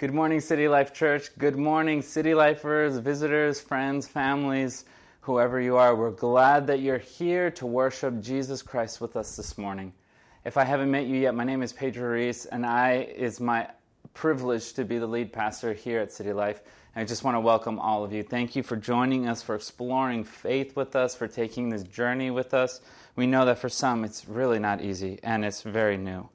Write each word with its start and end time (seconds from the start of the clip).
Good 0.00 0.14
morning, 0.14 0.40
City 0.40 0.66
Life 0.66 0.94
Church. 0.94 1.28
Good 1.36 1.56
morning, 1.56 2.00
City 2.00 2.32
Lifers, 2.32 2.96
visitors, 2.96 3.60
friends, 3.60 4.08
families, 4.08 4.86
whoever 5.20 5.60
you 5.60 5.76
are. 5.76 5.94
We're 5.94 6.10
glad 6.10 6.66
that 6.68 6.80
you're 6.80 6.96
here 6.96 7.50
to 7.50 7.66
worship 7.66 8.18
Jesus 8.22 8.62
Christ 8.62 9.02
with 9.02 9.14
us 9.14 9.36
this 9.36 9.58
morning. 9.58 9.92
If 10.46 10.56
I 10.56 10.64
haven't 10.64 10.90
met 10.90 11.04
you 11.04 11.16
yet, 11.16 11.34
my 11.34 11.44
name 11.44 11.62
is 11.62 11.74
Pedro 11.74 12.12
Reese, 12.12 12.46
and 12.46 12.64
I 12.64 13.10
is 13.14 13.40
my 13.40 13.68
privilege 14.14 14.72
to 14.72 14.86
be 14.86 14.96
the 14.96 15.06
lead 15.06 15.34
pastor 15.34 15.74
here 15.74 16.00
at 16.00 16.10
City 16.10 16.32
Life. 16.32 16.62
And 16.94 17.02
I 17.02 17.04
just 17.04 17.22
want 17.22 17.34
to 17.34 17.40
welcome 17.40 17.78
all 17.78 18.02
of 18.02 18.10
you. 18.10 18.22
Thank 18.22 18.56
you 18.56 18.62
for 18.62 18.76
joining 18.76 19.28
us, 19.28 19.42
for 19.42 19.54
exploring 19.54 20.24
faith 20.24 20.76
with 20.76 20.96
us, 20.96 21.14
for 21.14 21.28
taking 21.28 21.68
this 21.68 21.82
journey 21.82 22.30
with 22.30 22.54
us. 22.54 22.80
We 23.16 23.26
know 23.26 23.44
that 23.44 23.58
for 23.58 23.68
some 23.68 24.04
it's 24.04 24.26
really 24.26 24.60
not 24.60 24.80
easy 24.80 25.20
and 25.22 25.44
it's 25.44 25.60
very 25.60 25.98
new. 25.98 26.30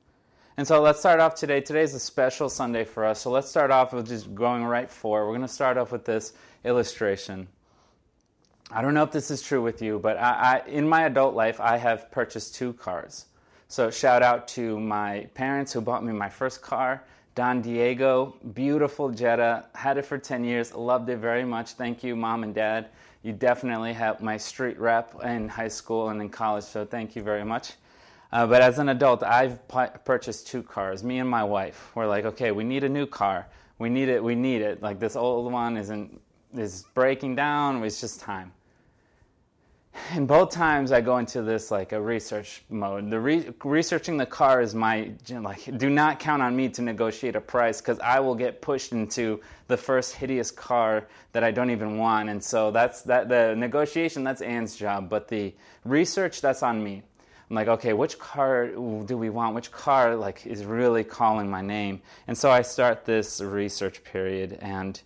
And 0.57 0.65
so 0.65 0.81
let's 0.81 0.99
start 0.99 1.19
off 1.19 1.35
today. 1.35 1.59
Today 1.59 1.81
is 1.81 1.93
a 1.93 1.99
special 1.99 2.47
Sunday 2.47 2.85
for 2.85 3.03
us. 3.03 3.19
So 3.19 3.29
let's 3.29 3.49
start 3.49 3.71
off 3.71 3.91
with 3.91 4.07
just 4.07 4.33
going 4.33 4.63
right 4.63 4.89
for 4.89 5.21
it. 5.21 5.25
We're 5.25 5.31
going 5.31 5.41
to 5.41 5.47
start 5.49 5.77
off 5.77 5.91
with 5.91 6.05
this 6.05 6.31
illustration. 6.63 7.47
I 8.71 8.81
don't 8.81 8.93
know 8.93 9.03
if 9.03 9.11
this 9.11 9.29
is 9.29 9.41
true 9.41 9.61
with 9.61 9.81
you, 9.81 9.99
but 9.99 10.17
I, 10.17 10.63
I, 10.65 10.69
in 10.69 10.87
my 10.87 11.03
adult 11.03 11.35
life, 11.35 11.59
I 11.59 11.75
have 11.77 12.09
purchased 12.09 12.55
two 12.55 12.71
cars. 12.73 13.25
So 13.67 13.91
shout 13.91 14.23
out 14.23 14.47
to 14.49 14.79
my 14.79 15.27
parents 15.33 15.73
who 15.73 15.81
bought 15.81 16.05
me 16.05 16.13
my 16.13 16.29
first 16.29 16.61
car, 16.61 17.03
Don 17.35 17.61
Diego, 17.61 18.37
beautiful 18.53 19.09
Jetta, 19.09 19.65
had 19.75 19.97
it 19.97 20.05
for 20.05 20.17
10 20.17 20.45
years, 20.45 20.73
loved 20.73 21.09
it 21.09 21.17
very 21.17 21.43
much. 21.43 21.71
Thank 21.71 22.01
you, 22.01 22.15
mom 22.15 22.43
and 22.43 22.55
dad. 22.55 22.87
You 23.23 23.33
definitely 23.33 23.91
helped 23.91 24.21
my 24.21 24.37
street 24.37 24.79
rep 24.79 25.21
in 25.25 25.49
high 25.49 25.67
school 25.67 26.09
and 26.09 26.21
in 26.21 26.29
college, 26.29 26.63
so 26.63 26.85
thank 26.85 27.13
you 27.15 27.23
very 27.23 27.43
much. 27.43 27.73
Uh, 28.31 28.47
but 28.47 28.61
as 28.61 28.79
an 28.79 28.89
adult, 28.89 29.23
I've 29.23 29.67
pu- 29.67 29.97
purchased 30.03 30.47
two 30.47 30.63
cars. 30.63 31.03
Me 31.03 31.19
and 31.19 31.29
my 31.29 31.43
wife. 31.43 31.91
We're 31.95 32.07
like, 32.07 32.25
okay, 32.25 32.51
we 32.51 32.63
need 32.63 32.83
a 32.83 32.89
new 32.89 33.05
car. 33.05 33.47
We 33.77 33.89
need 33.89 34.09
it. 34.09 34.23
We 34.23 34.35
need 34.35 34.61
it. 34.61 34.81
Like 34.81 34.99
this 34.99 35.15
old 35.15 35.51
one 35.51 35.77
isn't 35.77 36.21
is 36.55 36.85
breaking 36.93 37.35
down. 37.35 37.83
It's 37.83 37.99
just 37.99 38.19
time. 38.19 38.51
And 40.11 40.27
both 40.27 40.51
times 40.51 40.91
I 40.91 40.99
go 41.01 41.17
into 41.17 41.41
this 41.41 41.71
like 41.71 41.93
a 41.93 42.01
research 42.01 42.63
mode. 42.69 43.09
The 43.09 43.19
re- 43.19 43.49
researching 43.63 44.17
the 44.17 44.25
car 44.25 44.61
is 44.61 44.75
my 44.75 45.11
like. 45.29 45.77
Do 45.77 45.89
not 45.89 46.19
count 46.19 46.41
on 46.41 46.55
me 46.55 46.69
to 46.69 46.81
negotiate 46.81 47.35
a 47.35 47.41
price 47.41 47.79
because 47.79 47.99
I 47.99 48.19
will 48.19 48.35
get 48.35 48.61
pushed 48.61 48.91
into 48.91 49.41
the 49.67 49.77
first 49.77 50.15
hideous 50.15 50.51
car 50.51 51.07
that 51.31 51.43
I 51.43 51.51
don't 51.51 51.69
even 51.69 51.97
want. 51.97 52.29
And 52.29 52.43
so 52.43 52.71
that's 52.71 53.01
that. 53.03 53.29
The 53.29 53.55
negotiation 53.55 54.23
that's 54.23 54.41
Anne's 54.41 54.75
job, 54.75 55.09
but 55.09 55.27
the 55.27 55.53
research 55.85 56.41
that's 56.41 56.63
on 56.63 56.83
me. 56.83 57.03
I'm 57.49 57.55
like, 57.55 57.67
okay, 57.67 57.93
which 57.93 58.17
car 58.17 58.67
do 58.67 59.17
we 59.17 59.29
want? 59.29 59.53
Which 59.53 59.71
car 59.71 60.15
like 60.15 60.45
is 60.47 60.65
really 60.65 61.03
calling 61.03 61.49
my 61.49 61.61
name? 61.61 62.01
And 62.27 62.35
so 62.35 62.49
I 62.49 62.63
start 62.63 63.05
this 63.05 63.39
research 63.39 64.03
period, 64.03 64.57
and 64.61 64.99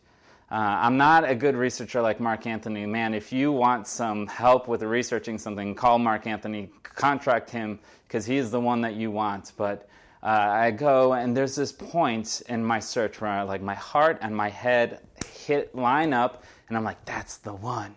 uh, 0.50 0.56
I'm 0.56 0.98
not 0.98 1.30
a 1.30 1.36
good 1.36 1.56
researcher 1.56 2.02
like 2.02 2.22
Mark 2.22 2.48
Anthony. 2.48 2.86
Man, 2.86 3.14
if 3.14 3.34
you 3.34 3.52
want 3.52 3.88
some 3.88 4.26
help 4.28 4.70
with 4.70 4.84
researching 4.84 5.38
something, 5.38 5.76
call 5.76 6.00
Mark 6.00 6.28
Anthony, 6.28 6.70
contract 6.82 7.50
him 7.50 7.78
because 8.08 8.26
he's 8.26 8.52
the 8.52 8.60
one 8.60 8.82
that 8.82 8.96
you 8.96 9.12
want. 9.12 9.52
But 9.58 9.90
uh, 10.24 10.28
I 10.28 10.72
go, 10.72 11.14
and 11.14 11.36
there's 11.36 11.56
this 11.56 11.74
point 11.74 12.42
in 12.48 12.64
my 12.64 12.80
search 12.80 13.20
where 13.20 13.44
like 13.44 13.62
my 13.62 13.76
heart 13.76 14.18
and 14.22 14.36
my 14.36 14.50
head 14.50 15.02
hit 15.46 15.76
line 15.76 16.14
up, 16.14 16.46
and 16.70 16.78
I'm 16.78 16.86
like, 16.86 17.04
that's 17.04 17.38
the 17.38 17.54
one 17.54 17.96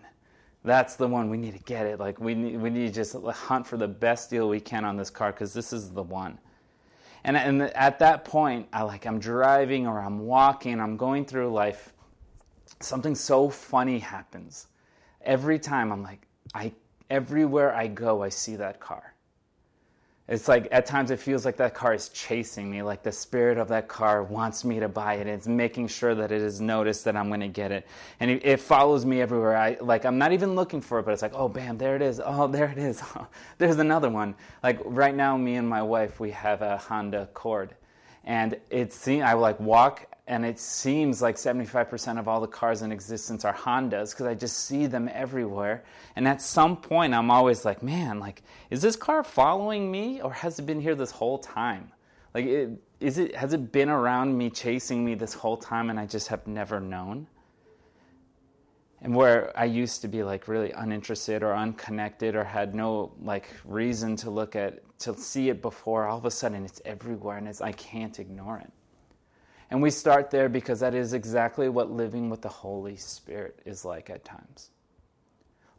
that's 0.64 0.96
the 0.96 1.08
one 1.08 1.28
we 1.28 1.36
need 1.36 1.54
to 1.54 1.62
get 1.64 1.86
it. 1.86 1.98
Like 1.98 2.20
we 2.20 2.34
need, 2.34 2.60
we 2.60 2.70
need 2.70 2.88
to 2.88 2.92
just 2.92 3.14
hunt 3.14 3.66
for 3.66 3.76
the 3.76 3.88
best 3.88 4.30
deal 4.30 4.48
we 4.48 4.60
can 4.60 4.84
on 4.84 4.96
this 4.96 5.10
car 5.10 5.32
because 5.32 5.52
this 5.52 5.72
is 5.72 5.90
the 5.90 6.02
one. 6.02 6.38
And, 7.24 7.36
and 7.36 7.62
at 7.62 7.98
that 8.00 8.24
point, 8.24 8.68
I 8.72 8.82
like 8.82 9.06
I'm 9.06 9.18
driving 9.18 9.86
or 9.86 10.00
I'm 10.00 10.20
walking, 10.20 10.80
I'm 10.80 10.96
going 10.96 11.24
through 11.24 11.52
life. 11.52 11.92
Something 12.80 13.14
so 13.14 13.48
funny 13.48 13.98
happens. 13.98 14.66
Every 15.22 15.58
time 15.58 15.92
I'm 15.92 16.02
like, 16.02 16.26
I 16.54 16.72
everywhere 17.10 17.74
I 17.74 17.86
go, 17.86 18.22
I 18.22 18.28
see 18.28 18.56
that 18.56 18.80
car. 18.80 19.11
It's 20.32 20.48
like 20.48 20.66
at 20.72 20.86
times 20.86 21.10
it 21.10 21.20
feels 21.20 21.44
like 21.44 21.58
that 21.58 21.74
car 21.74 21.92
is 21.92 22.08
chasing 22.08 22.70
me, 22.70 22.80
like 22.80 23.02
the 23.02 23.12
spirit 23.12 23.58
of 23.58 23.68
that 23.68 23.86
car 23.86 24.22
wants 24.22 24.64
me 24.64 24.80
to 24.80 24.88
buy 24.88 25.16
it. 25.16 25.26
It's 25.26 25.46
making 25.46 25.88
sure 25.88 26.14
that 26.14 26.32
it 26.32 26.40
is 26.40 26.58
noticed 26.58 27.04
that 27.04 27.16
I'm 27.16 27.28
going 27.28 27.40
to 27.40 27.48
get 27.48 27.70
it, 27.70 27.86
and 28.18 28.30
it, 28.30 28.42
it, 28.42 28.58
follows 28.58 29.04
me 29.04 29.20
everywhere. 29.20 29.54
I 29.54 29.76
like 29.82 30.06
I'm 30.06 30.16
not 30.16 30.32
even 30.32 30.54
looking 30.54 30.80
for 30.80 30.98
it, 30.98 31.04
but 31.04 31.12
it's 31.12 31.20
like, 31.20 31.34
oh 31.34 31.50
bam, 31.50 31.76
there 31.76 31.96
it 31.96 32.00
is. 32.00 32.18
Oh, 32.24 32.46
there 32.46 32.70
it 32.70 32.78
is. 32.78 33.02
there's 33.58 33.76
another 33.76 34.08
one. 34.08 34.34
Like 34.62 34.80
right 34.86 35.14
now, 35.14 35.36
me 35.36 35.56
and 35.56 35.68
my 35.68 35.82
wife 35.82 36.18
we 36.18 36.30
have 36.30 36.62
a 36.62 36.78
Honda 36.78 37.24
Accord, 37.24 37.74
and 38.24 38.58
it's 38.70 38.96
seen 38.96 39.22
I 39.22 39.34
like 39.34 39.60
walk 39.60 40.06
and 40.32 40.46
it 40.46 40.58
seems 40.58 41.20
like 41.20 41.36
75% 41.36 42.18
of 42.18 42.26
all 42.26 42.40
the 42.40 42.46
cars 42.46 42.80
in 42.80 42.90
existence 42.90 43.44
are 43.44 43.52
Hondas 43.52 44.12
because 44.12 44.24
I 44.24 44.32
just 44.32 44.60
see 44.64 44.86
them 44.86 45.10
everywhere. 45.12 45.84
And 46.16 46.26
at 46.26 46.40
some 46.40 46.78
point, 46.78 47.12
I'm 47.12 47.30
always 47.30 47.66
like, 47.66 47.82
man, 47.82 48.18
like, 48.18 48.42
is 48.70 48.80
this 48.80 48.96
car 48.96 49.22
following 49.24 49.90
me 49.90 50.22
or 50.22 50.32
has 50.32 50.58
it 50.58 50.62
been 50.62 50.80
here 50.80 50.94
this 50.94 51.10
whole 51.10 51.36
time? 51.36 51.92
Like, 52.32 52.46
it, 52.46 52.70
is 52.98 53.18
it, 53.18 53.34
has 53.34 53.52
it 53.52 53.72
been 53.72 53.90
around 53.90 54.38
me, 54.38 54.48
chasing 54.48 55.04
me 55.04 55.14
this 55.14 55.34
whole 55.34 55.58
time 55.58 55.90
and 55.90 56.00
I 56.00 56.06
just 56.06 56.28
have 56.28 56.46
never 56.46 56.80
known? 56.80 57.26
And 59.02 59.14
where 59.14 59.52
I 59.54 59.66
used 59.66 60.00
to 60.00 60.08
be 60.08 60.22
like 60.22 60.48
really 60.48 60.72
uninterested 60.72 61.42
or 61.42 61.54
unconnected 61.54 62.36
or 62.36 62.44
had 62.44 62.74
no 62.74 63.12
like 63.20 63.50
reason 63.66 64.16
to 64.16 64.30
look 64.30 64.56
at, 64.56 64.80
to 65.00 65.14
see 65.14 65.50
it 65.50 65.60
before, 65.60 66.06
all 66.06 66.16
of 66.16 66.24
a 66.24 66.30
sudden 66.30 66.64
it's 66.64 66.80
everywhere 66.86 67.36
and 67.36 67.46
it's, 67.46 67.60
I 67.60 67.72
can't 67.72 68.18
ignore 68.18 68.56
it. 68.56 68.72
And 69.72 69.80
we 69.80 69.88
start 69.88 70.30
there 70.30 70.50
because 70.50 70.80
that 70.80 70.94
is 70.94 71.14
exactly 71.14 71.70
what 71.70 71.90
living 71.90 72.28
with 72.28 72.42
the 72.42 72.48
Holy 72.50 72.94
Spirit 72.96 73.58
is 73.64 73.86
like 73.86 74.10
at 74.10 74.22
times. 74.22 74.68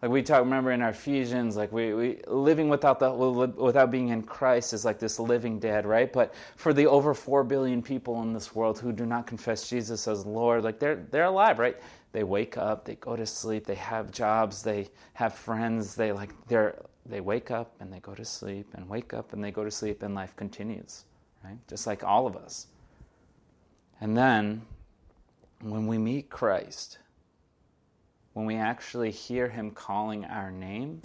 Like 0.01 0.09
we 0.09 0.23
talk, 0.23 0.39
remember 0.39 0.71
in 0.71 0.81
our 0.81 0.89
Ephesians, 0.89 1.55
like 1.55 1.71
we, 1.71 1.93
we 1.93 2.19
living 2.25 2.69
without 2.69 2.97
the 2.97 3.11
without 3.13 3.91
being 3.91 4.09
in 4.09 4.23
Christ 4.23 4.73
is 4.73 4.83
like 4.83 4.97
this 4.97 5.19
living 5.19 5.59
dead, 5.59 5.85
right? 5.85 6.11
But 6.11 6.33
for 6.55 6.73
the 6.73 6.87
over 6.87 7.13
four 7.13 7.43
billion 7.43 7.83
people 7.83 8.19
in 8.23 8.33
this 8.33 8.55
world 8.55 8.79
who 8.79 8.91
do 8.91 9.05
not 9.05 9.27
confess 9.27 9.69
Jesus 9.69 10.07
as 10.07 10.25
Lord, 10.25 10.63
like 10.63 10.79
they're 10.79 11.05
they're 11.11 11.25
alive, 11.25 11.59
right? 11.59 11.77
They 12.13 12.23
wake 12.23 12.57
up, 12.57 12.85
they 12.85 12.95
go 12.95 13.15
to 13.15 13.27
sleep, 13.27 13.67
they 13.67 13.75
have 13.75 14.09
jobs, 14.09 14.63
they 14.63 14.87
have 15.13 15.35
friends, 15.35 15.93
they 15.93 16.11
like 16.11 16.31
they're 16.47 16.81
they 17.05 17.21
wake 17.21 17.51
up 17.51 17.75
and 17.79 17.93
they 17.93 17.99
go 17.99 18.15
to 18.15 18.25
sleep 18.25 18.65
and 18.73 18.89
wake 18.89 19.13
up 19.13 19.33
and 19.33 19.43
they 19.43 19.51
go 19.51 19.63
to 19.63 19.69
sleep 19.69 20.01
and 20.01 20.15
life 20.15 20.35
continues, 20.35 21.05
right? 21.43 21.59
Just 21.67 21.85
like 21.85 22.03
all 22.03 22.25
of 22.25 22.35
us. 22.35 22.65
And 24.01 24.17
then, 24.17 24.63
when 25.61 25.87
we 25.87 25.97
meet 25.97 26.29
Christ, 26.29 26.97
when 28.33 28.45
we 28.45 28.55
actually 28.55 29.11
hear 29.11 29.49
Him 29.49 29.71
calling 29.71 30.25
our 30.25 30.51
name, 30.51 31.01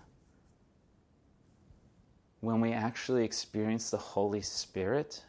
when 2.41 2.61
we 2.61 2.73
actually 2.73 3.25
experience 3.25 3.91
the 3.91 3.99
Holy 3.99 4.43
Spirit, 4.43 5.23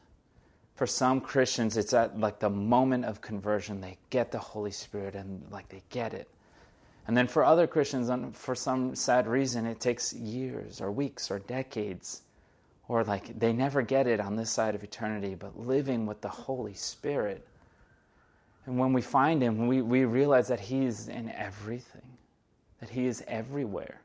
for 0.76 0.88
some 0.88 1.20
Christians, 1.20 1.76
it's 1.76 1.94
at 1.94 2.18
like 2.18 2.40
the 2.40 2.50
moment 2.50 3.04
of 3.04 3.20
conversion, 3.20 3.82
they 3.82 3.98
get 4.10 4.32
the 4.32 4.40
Holy 4.40 4.72
Spirit 4.72 5.14
and 5.14 5.44
like 5.52 5.68
they 5.68 5.84
get 5.90 6.14
it. 6.14 6.30
And 7.06 7.18
then 7.18 7.28
for 7.28 7.44
other 7.44 7.68
Christians, 7.68 8.10
for 8.38 8.56
some 8.56 8.96
sad 8.96 9.28
reason, 9.28 9.66
it 9.66 9.82
takes 9.82 10.14
years 10.14 10.80
or 10.80 10.92
weeks 10.92 11.30
or 11.30 11.40
decades, 11.40 12.22
or 12.90 13.06
like 13.06 13.40
they 13.40 13.54
never 13.54 13.82
get 13.82 14.08
it 14.08 14.20
on 14.20 14.36
this 14.36 14.50
side 14.50 14.76
of 14.76 14.84
eternity. 14.84 15.36
But 15.36 15.58
living 15.58 16.06
with 16.06 16.20
the 16.20 16.28
Holy 16.28 16.74
Spirit 16.74 17.48
and 18.70 18.78
when 18.78 18.94
we 18.94 19.02
find 19.02 19.42
Him, 19.42 19.66
we, 19.66 19.82
we 19.82 20.06
realize 20.06 20.48
that 20.50 20.60
He 20.60 20.86
is 20.86 21.08
in 21.08 21.32
everything, 21.32 22.18
that 22.80 22.90
He 22.90 23.08
is 23.08 23.24
everywhere. 23.28 24.02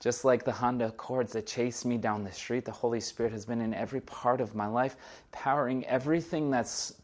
Just 0.00 0.24
like 0.24 0.44
the 0.44 0.52
Honda 0.52 0.86
Accords 0.86 1.32
that 1.32 1.44
chase 1.44 1.84
me 1.84 1.96
down 1.96 2.22
the 2.22 2.30
street, 2.30 2.64
the 2.64 2.70
Holy 2.70 3.00
Spirit 3.00 3.32
has 3.32 3.44
been 3.44 3.60
in 3.60 3.74
every 3.74 4.00
part 4.02 4.40
of 4.40 4.54
my 4.54 4.68
life, 4.68 4.96
powering 5.32 5.84
everything 5.86 6.52
that's 6.52 6.94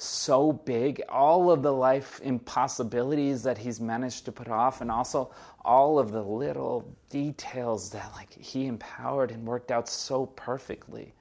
so 0.00 0.52
big, 0.52 1.02
all 1.08 1.50
of 1.50 1.62
the 1.62 1.72
life 1.72 2.20
impossibilities 2.22 3.42
that 3.42 3.58
He's 3.58 3.80
managed 3.80 4.24
to 4.26 4.32
put 4.32 4.48
off, 4.48 4.80
and 4.80 4.92
also 4.92 5.32
all 5.64 5.98
of 5.98 6.12
the 6.12 6.22
little 6.22 6.96
details 7.10 7.90
that 7.90 8.12
like 8.14 8.32
He 8.32 8.66
empowered 8.66 9.32
and 9.32 9.44
worked 9.44 9.72
out 9.72 9.88
so 9.88 10.26
perfectly 10.26 11.14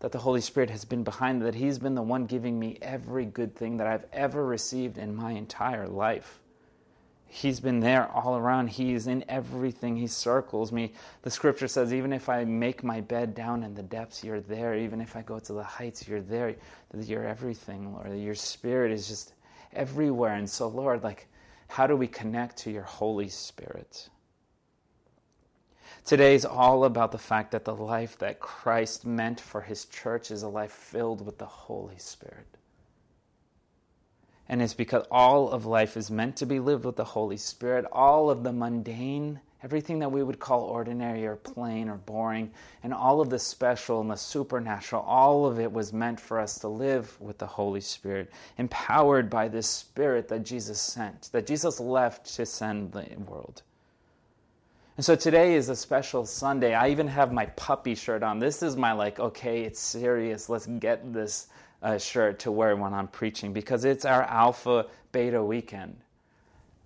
that 0.00 0.12
the 0.12 0.18
Holy 0.18 0.40
Spirit 0.40 0.70
has 0.70 0.84
been 0.84 1.04
behind, 1.04 1.42
that 1.42 1.54
He's 1.54 1.78
been 1.78 1.94
the 1.94 2.02
one 2.02 2.24
giving 2.24 2.58
me 2.58 2.78
every 2.80 3.26
good 3.26 3.54
thing 3.54 3.76
that 3.76 3.86
I've 3.86 4.06
ever 4.14 4.44
received 4.44 4.96
in 4.96 5.14
my 5.14 5.32
entire 5.32 5.86
life. 5.86 6.40
He's 7.28 7.60
been 7.60 7.80
there 7.80 8.08
all 8.08 8.36
around. 8.36 8.68
He's 8.68 9.06
in 9.06 9.24
everything. 9.28 9.96
He 9.96 10.06
circles 10.06 10.72
me. 10.72 10.92
The 11.22 11.30
scripture 11.30 11.68
says, 11.68 11.92
even 11.92 12.12
if 12.12 12.28
I 12.28 12.44
make 12.44 12.82
my 12.82 13.00
bed 13.00 13.34
down 13.34 13.62
in 13.62 13.74
the 13.74 13.82
depths, 13.82 14.24
you're 14.24 14.40
there. 14.40 14.74
Even 14.74 15.00
if 15.00 15.16
I 15.16 15.22
go 15.22 15.38
to 15.38 15.52
the 15.52 15.62
heights, 15.62 16.08
you're 16.08 16.22
there. 16.22 16.54
You're 16.96 17.26
everything, 17.26 17.92
Lord. 17.92 18.16
Your 18.18 18.34
spirit 18.34 18.90
is 18.90 19.08
just 19.08 19.34
everywhere. 19.74 20.34
And 20.34 20.48
so, 20.48 20.68
Lord, 20.68 21.02
like, 21.02 21.26
how 21.68 21.86
do 21.86 21.96
we 21.96 22.06
connect 22.06 22.56
to 22.58 22.70
your 22.70 22.84
Holy 22.84 23.28
Spirit? 23.28 24.08
Today 26.04 26.36
is 26.36 26.44
all 26.44 26.84
about 26.84 27.10
the 27.10 27.18
fact 27.18 27.50
that 27.50 27.64
the 27.64 27.74
life 27.74 28.16
that 28.18 28.38
Christ 28.38 29.04
meant 29.04 29.40
for 29.40 29.60
his 29.60 29.86
church 29.86 30.30
is 30.30 30.42
a 30.44 30.48
life 30.48 30.72
filled 30.72 31.26
with 31.26 31.36
the 31.36 31.46
Holy 31.46 31.98
Spirit. 31.98 32.55
And 34.48 34.62
it's 34.62 34.74
because 34.74 35.04
all 35.10 35.50
of 35.50 35.66
life 35.66 35.96
is 35.96 36.10
meant 36.10 36.36
to 36.36 36.46
be 36.46 36.60
lived 36.60 36.84
with 36.84 36.96
the 36.96 37.04
Holy 37.04 37.36
Spirit. 37.36 37.84
All 37.90 38.30
of 38.30 38.44
the 38.44 38.52
mundane, 38.52 39.40
everything 39.62 39.98
that 39.98 40.12
we 40.12 40.22
would 40.22 40.38
call 40.38 40.62
ordinary 40.62 41.26
or 41.26 41.34
plain 41.34 41.88
or 41.88 41.96
boring, 41.96 42.52
and 42.84 42.94
all 42.94 43.20
of 43.20 43.28
the 43.28 43.38
special 43.40 44.00
and 44.00 44.10
the 44.10 44.16
supernatural, 44.16 45.02
all 45.02 45.46
of 45.46 45.58
it 45.58 45.72
was 45.72 45.92
meant 45.92 46.20
for 46.20 46.38
us 46.38 46.60
to 46.60 46.68
live 46.68 47.20
with 47.20 47.38
the 47.38 47.46
Holy 47.46 47.80
Spirit, 47.80 48.30
empowered 48.58 49.28
by 49.28 49.48
this 49.48 49.66
Spirit 49.66 50.28
that 50.28 50.44
Jesus 50.44 50.80
sent, 50.80 51.30
that 51.32 51.46
Jesus 51.46 51.80
left 51.80 52.32
to 52.36 52.46
send 52.46 52.92
the 52.92 53.04
world. 53.26 53.62
And 54.96 55.04
so 55.04 55.14
today 55.14 55.56
is 55.56 55.68
a 55.68 55.76
special 55.76 56.24
Sunday. 56.24 56.72
I 56.72 56.88
even 56.88 57.08
have 57.08 57.30
my 57.30 57.46
puppy 57.46 57.94
shirt 57.94 58.22
on. 58.22 58.38
This 58.38 58.62
is 58.62 58.76
my, 58.76 58.92
like, 58.92 59.20
okay, 59.20 59.64
it's 59.64 59.80
serious. 59.80 60.48
Let's 60.48 60.66
get 60.66 61.12
this 61.12 61.48
uh, 61.82 61.98
shirt 61.98 62.38
to 62.40 62.50
wear 62.50 62.76
when 62.76 62.94
I'm 62.94 63.08
preaching 63.08 63.52
because 63.52 63.84
it's 63.84 64.04
our 64.04 64.22
Alpha 64.22 64.86
Beta 65.12 65.42
weekend. 65.42 65.96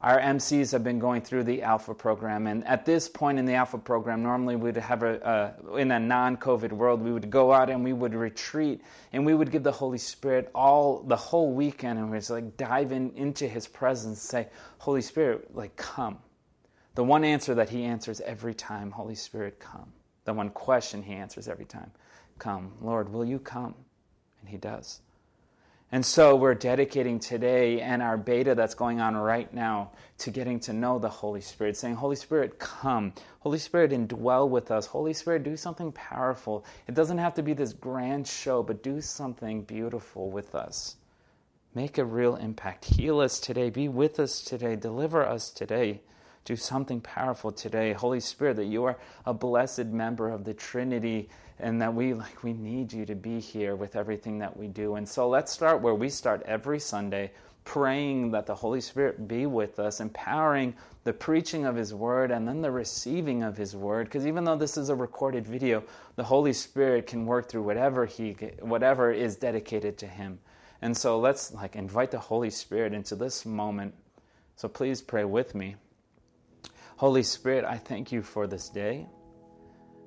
Our 0.01 0.19
MCs 0.19 0.73
have 0.73 0.83
been 0.83 0.99
going 0.99 1.21
through 1.21 1.45
the 1.45 1.63
Alpha 1.63 1.93
program, 1.95 2.47
and 2.47 2.67
at 2.67 2.87
this 2.87 3.07
point 3.07 3.39
in 3.39 3.45
the 3.45 3.53
Alpha 3.53 3.77
program, 3.77 4.23
normally 4.23 4.57
we'd 4.57 4.77
have 4.77 5.03
a, 5.03 5.55
in 5.77 5.91
a 5.91 6.01
non 6.01 6.39
COVID 6.39 6.73
world, 6.73 7.03
we 7.03 7.13
would 7.13 7.31
go 7.31 7.53
out 7.53 7.69
and 7.69 7.85
we 7.85 7.93
would 7.93 8.15
retreat 8.15 8.81
and 9.13 9.27
we 9.27 9.35
would 9.35 9.51
give 9.51 9.63
the 9.63 9.73
Holy 9.73 9.99
Spirit 9.99 10.51
all 10.55 11.03
the 11.03 11.17
whole 11.17 11.53
weekend 11.53 11.99
and 11.99 12.11
we'd 12.11 12.19
just 12.19 12.31
like 12.31 12.57
dive 12.57 12.93
in, 12.93 13.11
into 13.15 13.47
His 13.47 13.67
presence, 13.67 14.23
say, 14.23 14.49
Holy 14.79 15.03
Spirit, 15.03 15.55
like, 15.55 15.77
come 15.77 16.19
the 16.95 17.05
one 17.05 17.25
answer 17.25 17.55
that 17.55 17.69
he 17.69 17.85
answers 17.85 18.21
every 18.21 18.55
time, 18.55 18.91
Holy 18.91 19.15
Spirit, 19.15 19.59
come. 19.59 19.93
The 20.25 20.33
one 20.33 20.51
question 20.51 21.03
he 21.03 21.15
answers 21.15 21.49
every 21.49 21.65
time, 21.65 21.91
come. 22.39 22.73
Lord, 22.81 23.09
will 23.09 23.25
you 23.25 23.39
come? 23.39 23.75
And 24.41 24.51
he 24.51 24.57
does. 24.57 25.01
And 25.93 26.07
so 26.07 26.37
we're 26.37 26.55
dedicating 26.55 27.19
today 27.19 27.81
and 27.81 28.01
our 28.01 28.17
beta 28.17 28.55
that's 28.55 28.75
going 28.75 29.01
on 29.01 29.17
right 29.17 29.53
now 29.53 29.91
to 30.19 30.31
getting 30.31 30.61
to 30.61 30.73
know 30.73 31.01
the 31.01 31.09
Holy 31.09 31.41
Spirit, 31.41 31.77
saying, 31.77 31.97
Holy 31.97 32.15
Spirit, 32.15 32.61
come. 32.61 33.13
Holy 33.41 33.59
Spirit, 33.59 33.91
indwell 33.91 34.49
with 34.49 34.71
us. 34.71 34.87
Holy 34.87 35.13
Spirit, 35.13 35.43
do 35.43 35.57
something 35.57 35.91
powerful. 35.91 36.65
It 36.87 36.95
doesn't 36.95 37.19
have 37.19 37.35
to 37.35 37.43
be 37.43 37.55
this 37.55 37.73
grand 37.73 38.29
show, 38.29 38.63
but 38.63 38.85
do 38.85 39.01
something 39.01 39.63
beautiful 39.63 40.31
with 40.31 40.55
us. 40.55 40.95
Make 41.75 41.99
a 41.99 42.05
real 42.05 42.37
impact. 42.37 42.85
Heal 42.85 43.19
us 43.19 43.41
today. 43.41 43.69
Be 43.69 43.89
with 43.89 44.21
us 44.21 44.43
today. 44.43 44.77
Deliver 44.77 45.25
us 45.25 45.51
today 45.51 46.03
do 46.45 46.57
something 46.57 47.01
powerful 47.01 47.53
today. 47.53 47.93
Holy 47.93 48.21
Spirit, 48.21 48.57
that 48.57 48.67
you 48.67 48.85
are 48.85 48.99
a 49.27 49.35
blessed 49.35 49.87
member 49.87 50.31
of 50.31 50.45
the 50.45 50.55
Trinity 50.55 51.29
and 51.59 51.81
that 51.83 51.95
we 51.95 52.15
like 52.15 52.43
we 52.43 52.53
need 52.53 52.93
you 52.93 53.05
to 53.07 53.15
be 53.15 53.39
here 53.39 53.77
with 53.77 53.97
everything 53.97 54.39
that 54.39 54.57
we 54.57 54.67
do. 54.67 54.95
And 54.95 55.09
so 55.09 55.29
let's 55.29 55.53
start 55.53 55.83
where 55.83 55.95
we 55.95 56.09
start 56.09 56.43
every 56.47 56.81
Sunday, 56.81 57.33
praying 57.65 58.31
that 58.31 58.47
the 58.47 58.55
Holy 58.55 58.81
Spirit 58.81 59.29
be 59.29 59.47
with 59.47 59.79
us, 59.79 60.01
empowering 60.01 60.75
the 61.05 61.13
preaching 61.13 61.65
of 61.65 61.77
his 61.77 61.95
word 61.95 62.31
and 62.31 62.47
then 62.47 62.61
the 62.61 62.71
receiving 62.71 63.43
of 63.43 63.57
his 63.57 63.75
word 63.75 64.07
because 64.07 64.27
even 64.27 64.45
though 64.45 64.57
this 64.57 64.77
is 64.77 64.89
a 64.89 64.95
recorded 64.95 65.47
video, 65.47 65.83
the 66.17 66.25
Holy 66.25 66.53
Spirit 66.53 67.07
can 67.07 67.27
work 67.27 67.49
through 67.49 67.63
whatever 67.63 68.07
he 68.07 68.33
whatever 68.61 69.11
is 69.11 69.37
dedicated 69.37 69.99
to 69.99 70.07
him. 70.07 70.39
And 70.83 70.97
so 70.97 71.19
let's 71.19 71.53
like 71.53 71.77
invite 71.77 72.11
the 72.11 72.19
Holy 72.19 72.51
Spirit 72.51 72.93
into 72.93 73.15
this 73.15 73.45
moment. 73.45 73.95
So 74.57 74.69
please 74.69 75.01
pray 75.01 75.25
with 75.25 75.55
me. 75.55 75.77
Holy 77.01 77.23
Spirit, 77.23 77.65
I 77.65 77.79
thank 77.79 78.13
you 78.13 78.21
for 78.21 78.47
this 78.47 78.69
day. 78.69 79.07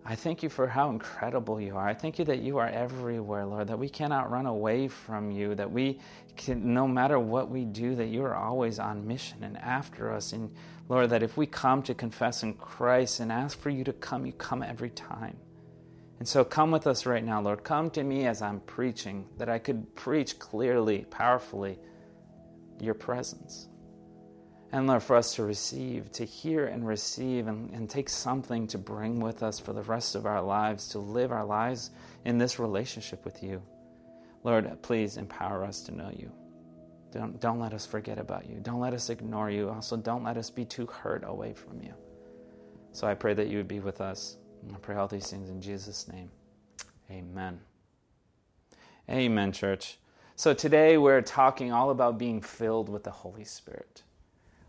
I 0.06 0.14
thank 0.14 0.44
you 0.44 0.50
for 0.50 0.68
how 0.68 0.92
incredible 0.92 1.60
you 1.60 1.76
are. 1.76 1.88
I 1.88 1.96
thank 1.96 2.20
you 2.20 2.26
that 2.26 2.42
you 2.42 2.60
are 2.60 2.70
everywhere, 2.70 3.48
Lord, 3.48 3.70
that 3.70 3.80
we 3.80 3.90
cannot 3.90 4.30
run 4.30 4.46
away 4.46 4.88
from 4.88 5.32
you, 5.32 5.56
that 5.56 5.72
we 5.72 6.00
can, 6.36 6.72
no 6.72 6.88
matter 6.88 7.18
what 7.18 7.50
we 7.50 7.66
do, 7.66 7.96
that 7.96 8.10
you 8.10 8.24
are 8.24 8.36
always 8.36 8.78
on 8.78 9.08
mission 9.08 9.44
and 9.44 9.58
after 9.58 10.14
us. 10.14 10.34
And 10.34 10.52
Lord, 10.88 11.10
that 11.10 11.24
if 11.24 11.36
we 11.36 11.48
come 11.48 11.82
to 11.82 11.96
confess 11.96 12.44
in 12.44 12.54
Christ 12.54 13.20
and 13.22 13.32
ask 13.32 13.58
for 13.58 13.72
you 13.72 13.84
to 13.86 13.94
come, 13.94 14.28
you 14.28 14.34
come 14.34 14.62
every 14.62 14.92
time. 14.92 15.38
And 16.20 16.28
so 16.28 16.44
come 16.44 16.70
with 16.70 16.86
us 16.86 17.08
right 17.08 17.26
now, 17.26 17.42
Lord. 17.42 17.64
Come 17.64 17.90
to 17.90 18.04
me 18.04 18.28
as 18.28 18.44
I'm 18.44 18.60
preaching, 18.60 19.26
that 19.40 19.50
I 19.50 19.58
could 19.58 19.96
preach 19.96 20.38
clearly, 20.38 21.08
powerfully 21.10 21.80
your 22.80 22.94
presence. 22.94 23.68
And 24.74 24.88
Lord, 24.88 25.04
for 25.04 25.16
us 25.16 25.36
to 25.36 25.44
receive, 25.44 26.12
to 26.14 26.26
hear 26.26 26.66
and 26.66 26.86
receive, 26.86 27.46
and, 27.46 27.70
and 27.76 27.88
take 27.88 28.10
something 28.10 28.66
to 28.68 28.80
bring 28.80 29.20
with 29.20 29.44
us 29.44 29.60
for 29.60 29.72
the 29.72 29.84
rest 29.84 30.16
of 30.16 30.26
our 30.26 30.42
lives, 30.42 30.90
to 30.90 31.00
live 31.00 31.32
our 31.32 31.46
lives 31.46 31.92
in 32.26 32.40
this 32.40 32.58
relationship 32.58 33.24
with 33.24 33.44
you. 33.44 33.62
Lord, 34.44 34.82
please 34.82 35.18
empower 35.18 35.64
us 35.64 35.84
to 35.84 35.92
know 35.96 36.10
you. 36.12 36.32
Don't, 37.12 37.40
don't 37.40 37.60
let 37.60 37.72
us 37.76 37.86
forget 37.86 38.18
about 38.18 38.50
you. 38.50 38.60
Don't 38.64 38.80
let 38.80 38.96
us 38.96 39.12
ignore 39.12 39.52
you. 39.52 39.70
Also, 39.70 39.96
don't 39.96 40.24
let 40.24 40.38
us 40.38 40.50
be 40.50 40.66
too 40.66 40.88
hurt 40.88 41.24
away 41.24 41.54
from 41.54 41.80
you. 41.84 41.94
So 42.94 43.06
I 43.06 43.14
pray 43.14 43.36
that 43.36 43.50
you 43.50 43.58
would 43.58 43.68
be 43.68 43.80
with 43.80 44.02
us. 44.02 44.38
I 44.74 44.78
pray 44.80 44.96
all 44.96 45.08
these 45.08 45.30
things 45.30 45.52
in 45.52 45.62
Jesus' 45.62 46.08
name. 46.08 46.32
Amen. 47.12 47.60
Amen, 49.08 49.52
church. 49.52 50.00
So 50.36 50.56
today 50.56 50.98
we're 50.98 51.22
talking 51.22 51.72
all 51.72 51.92
about 51.92 52.18
being 52.18 52.42
filled 52.42 52.90
with 52.90 53.04
the 53.04 53.12
Holy 53.12 53.44
Spirit 53.44 54.03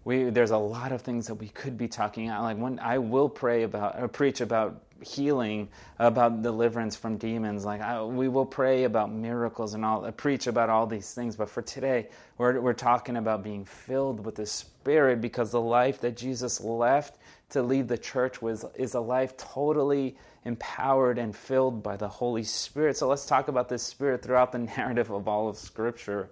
we 0.04 0.24
there's 0.24 0.50
a 0.50 0.58
lot 0.58 0.92
of 0.92 1.02
things 1.02 1.26
that 1.28 1.36
we 1.36 1.48
could 1.48 1.78
be 1.78 1.88
talking 1.88 2.28
about. 2.28 2.42
Like 2.42 2.58
when 2.58 2.78
I 2.78 2.98
will 2.98 3.28
pray 3.28 3.62
about 3.62 4.00
or 4.00 4.08
preach 4.08 4.40
about 4.40 4.82
healing, 5.04 5.68
about 5.98 6.42
deliverance 6.42 6.96
from 6.96 7.16
demons. 7.16 7.64
Like 7.64 7.80
I, 7.80 8.02
we 8.02 8.28
will 8.28 8.46
pray 8.46 8.84
about 8.84 9.12
miracles 9.12 9.74
and 9.74 9.84
all, 9.84 10.04
uh, 10.04 10.10
preach 10.10 10.46
about 10.46 10.70
all 10.70 10.86
these 10.86 11.12
things. 11.14 11.36
But 11.36 11.48
for 11.48 11.62
today, 11.62 12.08
we're 12.38 12.60
we're 12.60 12.72
talking 12.72 13.16
about 13.16 13.42
being 13.42 13.64
filled 13.64 14.24
with 14.24 14.36
the 14.36 14.46
Spirit 14.46 15.20
because 15.20 15.50
the 15.50 15.60
life 15.60 16.00
that 16.00 16.16
Jesus 16.16 16.60
left 16.60 17.18
to 17.50 17.62
lead 17.62 17.88
the 17.88 17.98
church 17.98 18.42
was 18.42 18.64
is 18.74 18.94
a 18.94 19.00
life 19.00 19.36
totally 19.36 20.16
empowered 20.44 21.18
and 21.18 21.34
filled 21.34 21.82
by 21.82 21.96
the 21.96 22.08
Holy 22.08 22.44
Spirit. 22.44 22.96
So 22.96 23.08
let's 23.08 23.26
talk 23.26 23.48
about 23.48 23.68
this 23.68 23.82
Spirit 23.82 24.22
throughout 24.22 24.52
the 24.52 24.58
narrative 24.76 25.10
of 25.10 25.28
all 25.28 25.48
of 25.48 25.56
Scripture. 25.56 26.30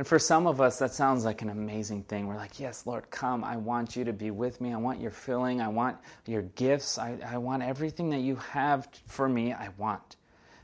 And 0.00 0.06
for 0.06 0.18
some 0.18 0.46
of 0.46 0.62
us, 0.62 0.78
that 0.78 0.94
sounds 0.94 1.26
like 1.26 1.42
an 1.42 1.50
amazing 1.50 2.04
thing. 2.04 2.26
We're 2.26 2.36
like, 2.36 2.58
Yes, 2.58 2.86
Lord, 2.86 3.10
come. 3.10 3.44
I 3.44 3.58
want 3.58 3.96
you 3.96 4.04
to 4.04 4.14
be 4.14 4.30
with 4.30 4.58
me. 4.58 4.72
I 4.72 4.78
want 4.78 4.98
your 4.98 5.10
filling. 5.10 5.60
I 5.60 5.68
want 5.68 5.98
your 6.24 6.40
gifts. 6.40 6.96
I, 6.96 7.18
I 7.22 7.36
want 7.36 7.62
everything 7.62 8.08
that 8.08 8.20
you 8.20 8.36
have 8.36 8.88
for 9.04 9.28
me. 9.28 9.52
I 9.52 9.68
want. 9.76 10.16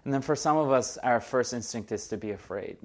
And 0.06 0.15
then 0.15 0.23
for 0.23 0.37
some 0.37 0.56
of 0.56 0.73
us, 0.73 0.97
our 0.97 1.21
first 1.21 1.53
instinct 1.53 1.93
is 1.93 2.09
to 2.09 2.17
be 2.17 2.31
afraid. 2.31 2.79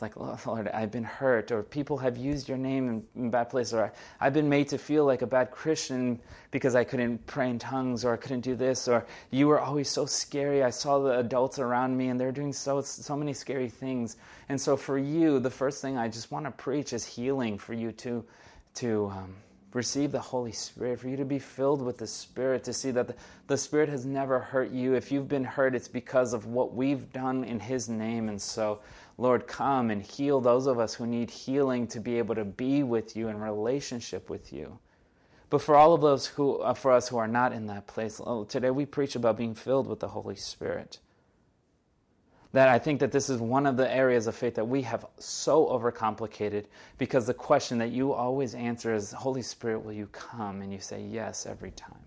It's 0.00 0.16
like, 0.16 0.16
oh, 0.16 0.38
Lord, 0.46 0.68
I've 0.68 0.90
been 0.90 1.04
hurt, 1.04 1.52
or 1.52 1.62
people 1.62 1.98
have 1.98 2.16
used 2.16 2.48
your 2.48 2.56
name 2.56 2.88
in, 2.88 3.04
in 3.22 3.30
bad 3.30 3.50
places, 3.50 3.74
or 3.74 3.92
I've 4.18 4.32
been 4.32 4.48
made 4.48 4.68
to 4.68 4.78
feel 4.78 5.04
like 5.04 5.20
a 5.20 5.26
bad 5.26 5.50
Christian 5.50 6.18
because 6.50 6.74
I 6.74 6.84
couldn't 6.84 7.26
pray 7.26 7.50
in 7.50 7.58
tongues, 7.58 8.02
or 8.02 8.14
I 8.14 8.16
couldn't 8.16 8.40
do 8.40 8.54
this, 8.54 8.88
or 8.88 9.04
you 9.30 9.46
were 9.46 9.60
always 9.60 9.90
so 9.90 10.06
scary. 10.06 10.62
I 10.62 10.70
saw 10.70 11.00
the 11.00 11.18
adults 11.18 11.58
around 11.58 11.98
me, 11.98 12.08
and 12.08 12.18
they're 12.18 12.32
doing 12.32 12.54
so 12.54 12.80
so 12.80 13.14
many 13.14 13.34
scary 13.34 13.68
things. 13.68 14.16
And 14.48 14.58
so 14.58 14.74
for 14.74 14.96
you, 14.96 15.38
the 15.38 15.50
first 15.50 15.82
thing 15.82 15.98
I 15.98 16.08
just 16.08 16.30
want 16.30 16.46
to 16.46 16.50
preach 16.50 16.94
is 16.94 17.04
healing 17.04 17.58
for 17.58 17.74
you 17.74 17.92
to 17.92 18.24
to. 18.76 19.08
Um, 19.08 19.34
receive 19.72 20.10
the 20.10 20.20
Holy 20.20 20.50
Spirit, 20.50 20.98
for 20.98 21.08
you 21.08 21.16
to 21.16 21.24
be 21.24 21.38
filled 21.38 21.80
with 21.80 21.96
the 21.96 22.06
Spirit, 22.06 22.64
to 22.64 22.72
see 22.72 22.90
that 22.90 23.06
the, 23.06 23.14
the, 23.46 23.56
Spirit 23.56 23.88
has 23.88 24.04
never 24.04 24.40
hurt 24.40 24.72
you. 24.72 24.94
If 24.94 25.12
you've 25.12 25.28
been 25.28 25.44
hurt, 25.44 25.76
it's 25.76 25.86
because 25.86 26.32
of 26.32 26.46
what 26.46 26.74
we've 26.74 27.12
done 27.12 27.44
in 27.44 27.60
His 27.60 27.88
name. 27.88 28.28
And 28.28 28.42
so 28.42 28.80
Lord, 29.20 29.46
come 29.46 29.90
and 29.90 30.02
heal 30.02 30.40
those 30.40 30.66
of 30.66 30.78
us 30.78 30.94
who 30.94 31.06
need 31.06 31.28
healing 31.28 31.86
to 31.88 32.00
be 32.00 32.16
able 32.16 32.34
to 32.36 32.44
be 32.46 32.82
with 32.82 33.14
you 33.14 33.28
in 33.28 33.38
relationship 33.38 34.30
with 34.30 34.50
you. 34.50 34.78
But 35.50 35.60
for 35.60 35.76
all 35.76 35.92
of 35.92 36.00
those 36.00 36.24
who, 36.24 36.56
uh, 36.60 36.72
for 36.72 36.90
us 36.90 37.08
who 37.08 37.18
are 37.18 37.28
not 37.28 37.52
in 37.52 37.66
that 37.66 37.86
place, 37.86 38.18
oh, 38.24 38.44
today 38.44 38.70
we 38.70 38.86
preach 38.86 39.16
about 39.16 39.36
being 39.36 39.54
filled 39.54 39.86
with 39.88 40.00
the 40.00 40.08
Holy 40.08 40.36
Spirit. 40.36 41.00
That 42.52 42.68
I 42.68 42.78
think 42.78 43.00
that 43.00 43.12
this 43.12 43.28
is 43.28 43.42
one 43.42 43.66
of 43.66 43.76
the 43.76 43.94
areas 43.94 44.26
of 44.26 44.34
faith 44.34 44.54
that 44.54 44.66
we 44.66 44.80
have 44.82 45.04
so 45.18 45.66
overcomplicated 45.66 46.64
because 46.96 47.26
the 47.26 47.34
question 47.34 47.76
that 47.76 47.90
you 47.90 48.14
always 48.14 48.54
answer 48.54 48.94
is, 48.94 49.12
Holy 49.12 49.42
Spirit, 49.42 49.84
will 49.84 49.92
you 49.92 50.06
come? 50.06 50.62
And 50.62 50.72
you 50.72 50.80
say 50.80 51.02
yes 51.02 51.44
every 51.44 51.72
time. 51.72 52.06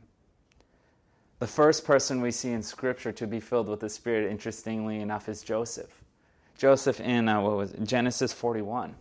The 1.37 1.45
first 1.45 1.85
person 1.85 2.21
we 2.21 2.31
see 2.31 2.53
in 2.53 2.63
Scripture 2.63 3.11
to 3.11 3.27
be 3.27 3.39
filled 3.39 3.67
with 3.67 3.81
the 3.81 3.89
Spirit, 3.89 4.31
interestingly 4.31 4.99
enough, 4.99 5.29
is 5.29 5.43
Joseph. 5.43 6.03
Joseph 6.57 6.99
in 6.99 7.27
uh, 7.27 7.41
what 7.41 7.57
was 7.57 7.73
it? 7.73 7.83
Genesis 7.83 8.33
41. 8.33 8.95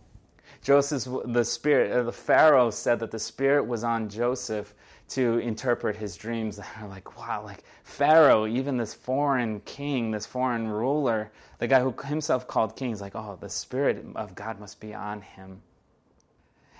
Joseph, 0.61 1.13
the 1.25 1.43
spirit, 1.43 1.91
uh, 1.91 2.03
the 2.03 2.11
Pharaoh 2.11 2.69
said 2.69 2.99
that 2.99 3.11
the 3.11 3.19
spirit 3.19 3.67
was 3.67 3.83
on 3.83 4.07
Joseph 4.07 4.73
to 5.09 5.37
interpret 5.39 5.95
his 5.95 6.15
dreams. 6.15 6.57
They're 6.79 6.87
like, 6.87 7.17
wow, 7.17 7.43
like 7.43 7.63
Pharaoh, 7.83 8.47
even 8.47 8.77
this 8.77 8.93
foreign 8.93 9.59
king, 9.61 10.11
this 10.11 10.25
foreign 10.25 10.67
ruler, 10.67 11.31
the 11.59 11.67
guy 11.67 11.81
who 11.81 11.93
himself 12.05 12.47
called 12.47 12.75
king, 12.75 12.91
is 12.91 13.01
like, 13.01 13.15
oh, 13.15 13.37
the 13.39 13.49
spirit 13.49 14.05
of 14.15 14.35
God 14.35 14.59
must 14.59 14.79
be 14.79 14.93
on 14.93 15.21
him. 15.21 15.61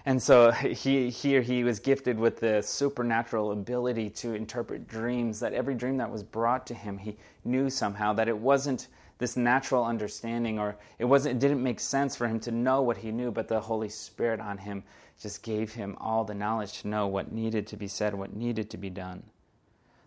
And 0.05 0.21
so 0.21 0.51
he, 0.51 1.09
here 1.09 1.41
he 1.41 1.63
was 1.63 1.79
gifted 1.79 2.17
with 2.17 2.39
the 2.39 2.61
supernatural 2.61 3.51
ability 3.51 4.09
to 4.11 4.33
interpret 4.33 4.87
dreams, 4.87 5.39
that 5.41 5.53
every 5.53 5.75
dream 5.75 5.97
that 5.97 6.11
was 6.11 6.23
brought 6.23 6.65
to 6.67 6.73
him, 6.73 6.97
he 6.97 7.17
knew 7.43 7.69
somehow 7.69 8.13
that 8.13 8.27
it 8.27 8.37
wasn't 8.37 8.87
this 9.23 9.37
natural 9.37 9.85
understanding, 9.85 10.59
or 10.59 10.75
it 10.99 11.05
wasn't. 11.05 11.37
It 11.37 11.39
didn't 11.39 11.63
make 11.63 11.79
sense 11.79 12.13
for 12.13 12.27
him 12.27 12.41
to 12.41 12.51
know 12.51 12.81
what 12.81 12.97
he 12.97 13.09
knew, 13.09 13.31
but 13.31 13.47
the 13.47 13.61
Holy 13.61 13.87
Spirit 13.87 14.41
on 14.41 14.57
him 14.57 14.83
just 15.21 15.43
gave 15.43 15.71
him 15.71 15.95
all 16.01 16.25
the 16.25 16.33
knowledge 16.33 16.81
to 16.81 16.89
know 16.89 17.07
what 17.07 17.31
needed 17.31 17.65
to 17.67 17.77
be 17.77 17.87
said, 17.87 18.13
what 18.13 18.35
needed 18.35 18.69
to 18.71 18.77
be 18.77 18.89
done. 18.89 19.23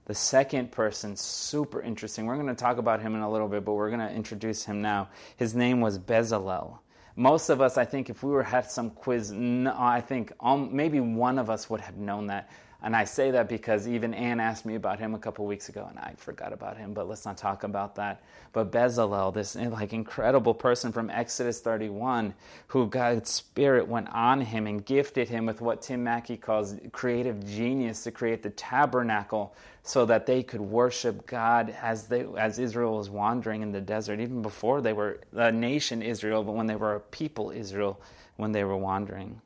The 0.05 0.15
second 0.15 0.71
person, 0.71 1.17
super 1.17 1.81
interesting. 1.81 2.27
We're 2.27 2.35
going 2.35 2.47
to 2.49 2.55
talk 2.55 2.77
about 2.77 3.01
him 3.01 3.15
in 3.15 3.23
a 3.23 3.31
little 3.31 3.49
bit, 3.49 3.65
but 3.65 3.73
we're 3.73 3.89
going 3.89 4.07
to 4.07 4.13
introduce 4.13 4.67
him 4.67 4.83
now. 4.83 5.09
His 5.39 5.55
name 5.55 5.81
was 5.81 5.99
Bezalel. 5.99 6.81
Most 7.17 7.49
of 7.49 7.63
us, 7.63 7.79
I 7.79 7.87
think, 7.87 8.11
if 8.11 8.23
we 8.23 8.31
were 8.31 8.43
had 8.43 8.71
some 8.71 8.91
quiz, 8.91 9.33
I 9.33 10.03
think 10.07 10.31
um, 10.41 10.77
maybe 10.77 11.01
one 11.01 11.39
of 11.39 11.49
us 11.49 11.71
would 11.71 11.81
have 11.81 11.97
known 11.97 12.27
that. 12.27 12.51
And 12.83 12.95
I 12.95 13.05
say 13.05 13.31
that 13.31 13.49
because 13.49 13.89
even 13.89 14.13
Anne 14.13 14.39
asked 14.39 14.67
me 14.67 14.75
about 14.75 14.99
him 14.99 15.15
a 15.15 15.19
couple 15.19 15.47
weeks 15.47 15.69
ago, 15.69 15.87
and 15.89 15.99
I 15.99 16.13
forgot 16.17 16.53
about 16.53 16.77
him. 16.77 16.93
But 16.93 17.09
let's 17.09 17.25
not 17.25 17.39
talk 17.39 17.65
about 17.65 17.95
that. 17.97 18.23
But 18.53 18.71
Bezalel, 18.71 19.33
this 19.33 19.57
eh, 19.57 19.69
like 19.69 19.93
incredible 19.93 20.55
person 20.55 20.93
from 20.93 21.09
Exodus 21.09 21.61
31, 21.61 22.35
who 22.69 22.87
God's 22.87 23.31
Spirit 23.31 23.89
went 23.89 24.09
on 24.11 24.43
him 24.43 24.67
and 24.67 24.85
gifted 24.85 25.29
him 25.29 25.47
with 25.47 25.61
what 25.61 25.83
Tim 25.83 26.05
Mackie 26.05 26.37
calls 26.37 26.75
creative 26.93 27.45
genius 27.47 28.05
to 28.05 28.11
create 28.11 28.43
the 28.43 28.51
tabernacle, 28.51 29.55
so 29.83 30.05
that 30.05 30.27
they 30.27 30.43
could 30.43 30.61
worship 30.61 31.27
God 31.27 31.75
as 31.81 32.09
they 32.09 32.27
as 32.37 32.59
Israel 32.59 32.99
was 32.99 33.09
wandering 33.09 33.63
in 33.63 33.73
the 33.73 33.81
desert, 33.81 34.21
even 34.21 34.43
before 34.43 34.81
they 34.81 34.93
were 34.93 35.21
a 35.33 35.51
nation 35.51 36.03
Israel, 36.03 36.43
but 36.43 36.53
when 36.53 36.67
they 36.67 36.77
were 36.77 36.97
a 36.97 37.01
people 37.01 37.51
Israel, 37.51 38.01
when 38.37 38.53
they 38.53 38.65
were 38.65 38.77
wandering. 38.77 39.41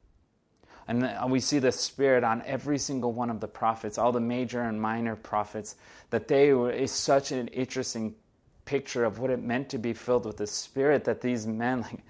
And 0.90 1.04
uh, 1.04 1.24
we 1.28 1.38
see 1.38 1.60
the 1.60 1.70
Spirit 1.70 2.24
on 2.24 2.42
every 2.44 2.76
single 2.76 3.12
one 3.12 3.30
of 3.30 3.38
the 3.38 3.46
prophets, 3.46 3.96
all 3.96 4.10
the 4.10 4.18
major 4.18 4.62
and 4.62 4.82
minor 4.82 5.14
prophets, 5.14 5.76
that 6.10 6.26
they 6.26 6.52
were 6.52 6.72
is 6.72 6.90
such 6.90 7.30
an 7.30 7.46
interesting 7.46 8.16
picture 8.64 9.04
of 9.04 9.20
what 9.20 9.30
it 9.30 9.40
meant 9.40 9.68
to 9.68 9.78
be 9.78 9.92
filled 9.92 10.26
with 10.26 10.38
the 10.38 10.48
Spirit, 10.48 11.04
that 11.04 11.20
these 11.20 11.46
men 11.46 11.82
like, 11.82 12.00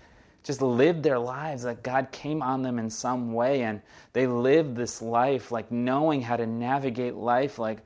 just 0.44 0.62
lived 0.62 1.02
their 1.02 1.18
lives, 1.18 1.64
that 1.64 1.82
God 1.82 2.10
came 2.10 2.40
on 2.40 2.62
them 2.62 2.78
in 2.78 2.88
some 2.88 3.34
way, 3.34 3.64
and 3.64 3.82
they 4.14 4.26
lived 4.26 4.76
this 4.76 5.02
life, 5.02 5.52
like 5.52 5.70
knowing 5.70 6.22
how 6.22 6.38
to 6.38 6.46
navigate 6.46 7.16
life, 7.16 7.58
like 7.58 7.80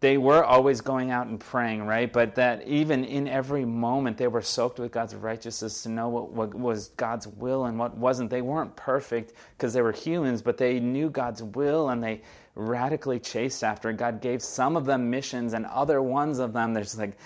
they 0.00 0.16
were 0.16 0.44
always 0.44 0.80
going 0.80 1.10
out 1.10 1.26
and 1.26 1.40
praying, 1.40 1.84
right? 1.84 2.12
But 2.12 2.36
that 2.36 2.66
even 2.66 3.04
in 3.04 3.26
every 3.26 3.64
moment 3.64 4.16
they 4.16 4.28
were 4.28 4.42
soaked 4.42 4.78
with 4.78 4.92
God's 4.92 5.14
righteousness 5.14 5.82
to 5.82 5.88
know 5.88 6.08
what, 6.08 6.30
what 6.30 6.54
was 6.54 6.88
God's 6.88 7.26
will 7.26 7.64
and 7.64 7.78
what 7.78 7.96
wasn't. 7.96 8.30
They 8.30 8.42
weren't 8.42 8.76
perfect 8.76 9.32
because 9.56 9.72
they 9.72 9.82
were 9.82 9.92
humans, 9.92 10.40
but 10.40 10.56
they 10.56 10.78
knew 10.78 11.10
God's 11.10 11.42
will 11.42 11.88
and 11.88 12.02
they 12.02 12.22
radically 12.54 13.18
chased 13.18 13.64
after 13.64 13.90
it. 13.90 13.96
God 13.96 14.20
gave 14.20 14.40
some 14.42 14.76
of 14.76 14.84
them 14.84 15.10
missions 15.10 15.52
and 15.52 15.66
other 15.66 16.00
ones 16.00 16.38
of 16.38 16.52
them, 16.52 16.74
there's 16.74 16.96
like 16.96 17.16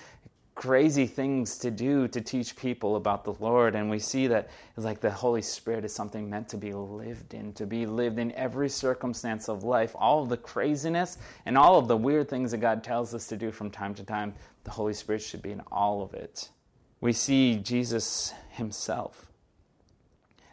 crazy 0.55 1.07
things 1.07 1.59
to 1.59 1.71
do 1.71 2.07
to 2.09 2.21
teach 2.21 2.57
people 2.57 2.97
about 2.97 3.25
the 3.25 3.33
Lord. 3.35 3.75
And 3.75 3.89
we 3.89 3.99
see 3.99 4.27
that 4.27 4.51
it's 4.77 4.85
like 4.85 5.01
the 5.01 5.11
Holy 5.11 5.43
Spirit 5.43 5.85
is 5.85 5.95
something 5.95 6.29
meant 6.29 6.49
to 6.49 6.57
be 6.57 6.73
lived 6.73 7.35
in, 7.35 7.53
to 7.55 7.67
be 7.67 7.87
lived 7.87 8.19
in 8.19 8.33
every 8.33 8.69
circumstance 8.69 9.49
of 9.49 9.65
life. 9.65 9.97
All 9.99 10.23
of 10.23 10.29
the 10.29 10.37
craziness 10.37 11.19
and 11.47 11.57
all 11.57 11.79
of 11.79 11.89
the 11.89 11.97
weird 11.97 12.29
things 12.29 12.51
that 12.51 12.59
God 12.59 12.85
tells 12.85 13.15
us 13.15 13.27
to 13.29 13.37
do 13.37 13.51
from 13.51 13.71
time 13.71 13.95
to 13.95 14.05
time, 14.05 14.35
the 14.65 14.71
Holy 14.71 14.95
Spirit 14.95 15.23
should 15.23 15.43
be 15.43 15.53
in 15.53 15.63
all 15.73 16.03
of 16.03 16.15
it. 16.15 16.51
We 17.01 17.13
see 17.13 17.57
Jesus 17.57 18.33
himself 18.51 19.27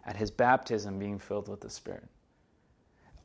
at 0.05 0.15
his 0.15 0.31
baptism 0.31 0.97
being 0.97 1.19
filled 1.19 1.47
with 1.47 1.61
the 1.61 1.69
Spirit. 1.69 2.07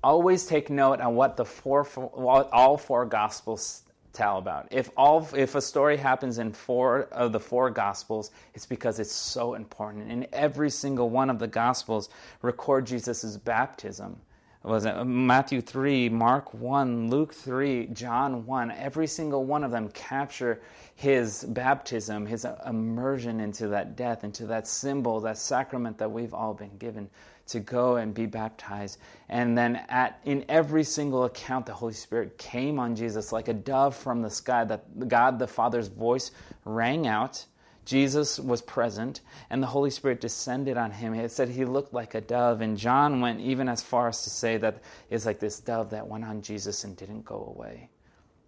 Always 0.03 0.45
take 0.45 0.69
note 0.69 1.01
on 1.01 1.15
what 1.15 1.39
the 1.39 1.47
four, 1.47 1.87
all 1.87 2.77
four 2.77 3.07
Gospels 3.07 3.84
tell 4.15 4.39
about. 4.39 4.69
If 4.71 4.91
all 4.97 5.29
if 5.37 5.55
a 5.55 5.61
story 5.61 5.97
happens 5.97 6.39
in 6.39 6.53
four 6.53 7.03
of 7.13 7.33
the 7.33 7.41
four 7.41 7.71
gospels, 7.71 8.31
it's 8.55 8.67
because 8.67 8.99
it's 8.99 9.13
so 9.13 9.55
important. 9.55 10.11
And 10.11 10.27
every 10.33 10.71
single 10.71 11.11
one 11.11 11.29
of 11.29 11.39
the 11.39 11.49
gospels 11.49 12.09
record 12.41 12.87
Jesus' 12.87 13.37
baptism. 13.37 14.21
Was 14.63 14.87
it 14.87 15.05
Matthew 15.05 15.61
3, 15.61 16.09
Mark 16.09 16.55
1, 16.55 17.11
Luke 17.11 17.35
3, 17.35 17.89
John 17.89 18.47
1? 18.47 18.71
Every 18.71 19.07
single 19.07 19.45
one 19.45 19.63
of 19.63 19.71
them 19.71 19.91
capture 19.91 20.63
his 20.95 21.45
baptism, 21.45 22.25
his 22.25 22.47
uh, 22.47 22.59
immersion 22.67 23.41
into 23.41 23.69
that 23.69 23.95
death, 23.95 24.25
into 24.25 24.47
that 24.47 24.67
symbol, 24.67 25.21
that 25.21 25.37
sacrament 25.37 25.99
that 25.99 26.11
we've 26.11 26.33
all 26.33 26.55
been 26.55 26.79
given 26.79 27.11
to 27.47 27.61
go 27.61 27.97
and 27.97 28.15
be 28.15 28.27
baptized. 28.27 28.99
And 29.29 29.57
then 29.57 29.77
at 29.89 30.21
in 30.25 30.45
every 30.49 30.85
single 30.85 31.25
account, 31.25 31.67
the 31.67 31.75
Holy 31.75 31.93
Spirit 31.93 32.39
came 32.39 32.79
on 32.79 32.97
Jesus 32.97 33.33
like 33.33 33.49
a 33.49 33.55
dove 33.55 33.97
from 33.97 34.23
the 34.23 34.31
sky, 34.31 34.65
that 34.65 35.09
God 35.09 35.39
the 35.39 35.47
Father's 35.47 35.89
voice 35.89 36.31
rang 36.65 37.07
out. 37.07 37.45
Jesus 37.85 38.41
was 38.41 38.63
present, 38.63 39.21
and 39.51 39.63
the 39.63 39.67
Holy 39.67 39.91
Spirit 39.91 40.19
descended 40.19 40.79
on 40.79 40.91
him. 40.91 41.13
It 41.13 41.31
said 41.31 41.51
he 41.51 41.67
looked 41.67 41.93
like 41.93 42.15
a 42.15 42.21
dove, 42.23 42.63
and 42.63 42.79
John 42.79 43.21
went 43.21 43.41
even 43.41 43.69
as 43.69 43.83
far 43.83 44.09
as 44.09 44.25
to 44.25 44.31
say 44.31 44.57
that 44.57 44.83
it's 45.11 45.27
like 45.27 45.39
this 45.39 45.61
dove 45.61 45.91
that 45.91 46.09
went 46.09 46.25
on 46.25 46.41
Jesus 46.41 46.85
and 46.85 46.97
didn't 46.97 47.27
go 47.27 47.53
away 47.55 47.91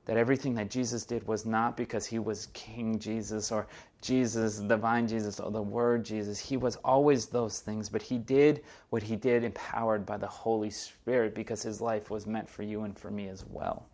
that 0.07 0.17
everything 0.17 0.55
that 0.55 0.71
Jesus 0.71 1.05
did 1.05 1.27
was 1.27 1.45
not 1.45 1.77
because 1.77 2.07
he 2.07 2.19
was 2.19 2.47
King 2.55 2.99
Jesus 2.99 3.53
or 3.53 3.67
Jesus, 4.01 4.61
divine 4.61 5.09
Jesus, 5.09 5.41
or 5.41 5.51
the 5.51 5.61
Word 5.61 6.05
Jesus. 6.05 6.39
He 6.39 6.57
was 6.57 6.77
always 6.85 7.27
those 7.27 7.59
things, 7.59 7.89
but 7.89 8.01
he 8.01 8.17
did 8.17 8.63
what 8.91 9.03
he 9.03 9.17
did 9.17 9.43
empowered 9.43 10.07
by 10.07 10.17
the 10.17 10.27
Holy 10.27 10.71
Spirit 10.71 11.35
because 11.35 11.61
his 11.61 11.81
life 11.81 12.09
was 12.09 12.27
meant 12.27 12.49
for 12.49 12.63
you 12.63 12.83
and 12.83 12.97
for 12.97 13.11
me 13.11 13.29
as 13.29 13.45
well. 13.51 13.87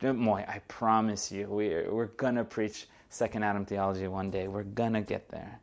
Boy, 0.00 0.44
I 0.46 0.58
promise 0.68 1.30
you, 1.30 1.46
we, 1.46 1.68
we're 1.88 2.06
going 2.06 2.34
to 2.34 2.44
preach 2.44 2.88
Second 3.08 3.44
Adam 3.44 3.64
theology 3.64 4.08
one 4.08 4.30
day. 4.30 4.48
We're 4.48 4.64
going 4.64 4.92
to 4.94 5.00
get 5.00 5.28
there. 5.28 5.60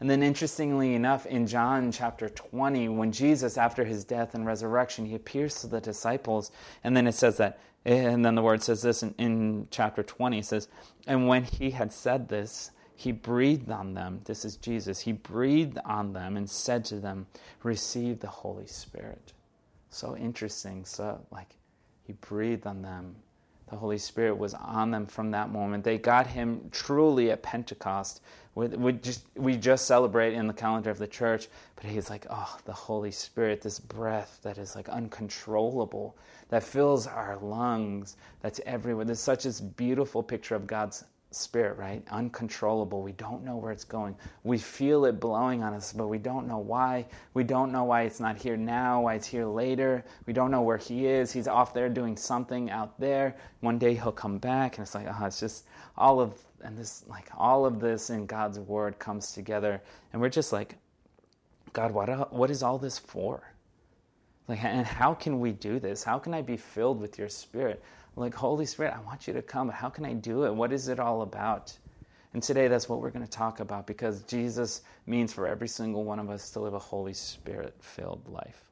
And 0.00 0.08
then, 0.08 0.22
interestingly 0.22 0.94
enough, 0.94 1.26
in 1.26 1.46
John 1.46 1.92
chapter 1.92 2.30
20, 2.30 2.88
when 2.88 3.12
Jesus, 3.12 3.58
after 3.58 3.84
his 3.84 4.02
death 4.02 4.34
and 4.34 4.46
resurrection, 4.46 5.04
he 5.04 5.14
appears 5.14 5.60
to 5.60 5.66
the 5.66 5.80
disciples, 5.80 6.52
and 6.84 6.96
then 6.96 7.06
it 7.06 7.12
says 7.12 7.36
that 7.36 7.58
and 7.84 8.24
then 8.24 8.34
the 8.34 8.42
word 8.42 8.62
says 8.62 8.82
this 8.82 9.02
in, 9.02 9.14
in 9.18 9.68
chapter 9.70 10.02
20 10.02 10.38
it 10.38 10.44
says, 10.44 10.68
And 11.06 11.26
when 11.26 11.44
he 11.44 11.70
had 11.70 11.92
said 11.92 12.28
this, 12.28 12.70
he 12.94 13.12
breathed 13.12 13.70
on 13.70 13.94
them. 13.94 14.20
This 14.24 14.44
is 14.44 14.56
Jesus. 14.56 15.00
He 15.00 15.12
breathed 15.12 15.78
on 15.86 16.12
them 16.12 16.36
and 16.36 16.48
said 16.48 16.84
to 16.86 16.96
them, 16.96 17.26
Receive 17.62 18.20
the 18.20 18.26
Holy 18.26 18.66
Spirit. 18.66 19.32
So 19.88 20.16
interesting. 20.16 20.84
So, 20.84 21.18
like, 21.30 21.56
he 22.02 22.12
breathed 22.12 22.66
on 22.66 22.82
them. 22.82 23.16
The 23.70 23.76
Holy 23.76 23.96
Spirit 23.98 24.36
was 24.36 24.52
on 24.52 24.90
them 24.90 25.06
from 25.06 25.30
that 25.30 25.50
moment. 25.50 25.84
They 25.84 25.96
got 25.96 26.26
him 26.26 26.68
truly 26.72 27.30
at 27.30 27.42
Pentecost. 27.42 28.20
We, 28.54 28.92
just, 28.94 29.24
we 29.36 29.56
just 29.56 29.86
celebrate 29.86 30.34
in 30.34 30.46
the 30.46 30.52
calendar 30.52 30.90
of 30.90 30.98
the 30.98 31.06
church, 31.06 31.48
but 31.76 31.84
he's 31.84 32.10
like, 32.10 32.26
oh, 32.28 32.58
the 32.64 32.72
Holy 32.72 33.12
Spirit, 33.12 33.62
this 33.62 33.78
breath 33.78 34.40
that 34.42 34.58
is 34.58 34.74
like 34.74 34.88
uncontrollable 34.88 36.16
that 36.50 36.62
fills 36.62 37.06
our 37.06 37.38
lungs, 37.38 38.16
that's 38.40 38.60
everywhere. 38.66 39.04
There's 39.04 39.20
such 39.20 39.46
a 39.46 39.62
beautiful 39.62 40.22
picture 40.22 40.54
of 40.54 40.66
God's 40.66 41.04
spirit, 41.30 41.78
right? 41.78 42.02
Uncontrollable. 42.10 43.02
We 43.02 43.12
don't 43.12 43.44
know 43.44 43.56
where 43.56 43.72
it's 43.72 43.84
going. 43.84 44.16
We 44.42 44.58
feel 44.58 45.04
it 45.04 45.20
blowing 45.20 45.62
on 45.62 45.74
us, 45.74 45.92
but 45.92 46.08
we 46.08 46.18
don't 46.18 46.46
know 46.48 46.58
why. 46.58 47.06
We 47.34 47.44
don't 47.44 47.70
know 47.70 47.84
why 47.84 48.02
it's 48.02 48.20
not 48.20 48.36
here 48.36 48.56
now, 48.56 49.02
why 49.02 49.14
it's 49.14 49.26
here 49.26 49.46
later. 49.46 50.04
We 50.26 50.32
don't 50.32 50.50
know 50.50 50.62
where 50.62 50.76
he 50.76 51.06
is. 51.06 51.30
He's 51.32 51.48
off 51.48 51.72
there 51.72 51.88
doing 51.88 52.16
something 52.16 52.70
out 52.70 52.98
there. 52.98 53.36
One 53.60 53.78
day 53.78 53.94
he'll 53.94 54.12
come 54.12 54.38
back, 54.38 54.76
and 54.76 54.84
it's 54.84 54.94
like, 54.94 55.06
oh, 55.08 55.24
it's 55.24 55.40
just 55.40 55.66
all 55.96 56.20
of 56.20 56.34
and 56.62 56.76
this 56.76 57.04
like 57.08 57.28
all 57.36 57.64
of 57.64 57.80
this 57.80 58.10
in 58.10 58.26
God's 58.26 58.58
word 58.58 58.98
comes 58.98 59.32
together, 59.32 59.80
and 60.12 60.20
we're 60.20 60.28
just 60.28 60.52
like, 60.52 60.76
God, 61.72 61.92
what 61.92 62.08
uh, 62.08 62.26
what 62.30 62.50
is 62.50 62.62
all 62.62 62.78
this 62.78 62.98
for? 62.98 63.49
Like, 64.50 64.64
and 64.64 64.84
how 64.84 65.14
can 65.14 65.38
we 65.38 65.52
do 65.52 65.78
this? 65.78 66.02
How 66.02 66.18
can 66.18 66.34
I 66.34 66.42
be 66.42 66.56
filled 66.56 67.00
with 67.00 67.18
your 67.18 67.28
spirit? 67.28 67.84
Like, 68.16 68.34
Holy 68.34 68.66
Spirit, 68.66 68.92
I 68.96 69.00
want 69.02 69.28
you 69.28 69.32
to 69.34 69.42
come. 69.42 69.68
But 69.68 69.76
how 69.76 69.88
can 69.88 70.04
I 70.04 70.12
do 70.12 70.42
it? 70.42 70.52
What 70.52 70.72
is 70.72 70.88
it 70.88 70.98
all 70.98 71.22
about? 71.22 71.78
And 72.34 72.42
today, 72.42 72.66
that's 72.66 72.88
what 72.88 73.00
we're 73.00 73.10
going 73.10 73.24
to 73.24 73.30
talk 73.30 73.60
about 73.60 73.86
because 73.86 74.24
Jesus 74.24 74.82
means 75.06 75.32
for 75.32 75.46
every 75.46 75.68
single 75.68 76.02
one 76.02 76.18
of 76.18 76.30
us 76.30 76.50
to 76.50 76.60
live 76.60 76.74
a 76.74 76.80
Holy 76.80 77.12
Spirit 77.12 77.76
filled 77.78 78.28
life. 78.28 78.64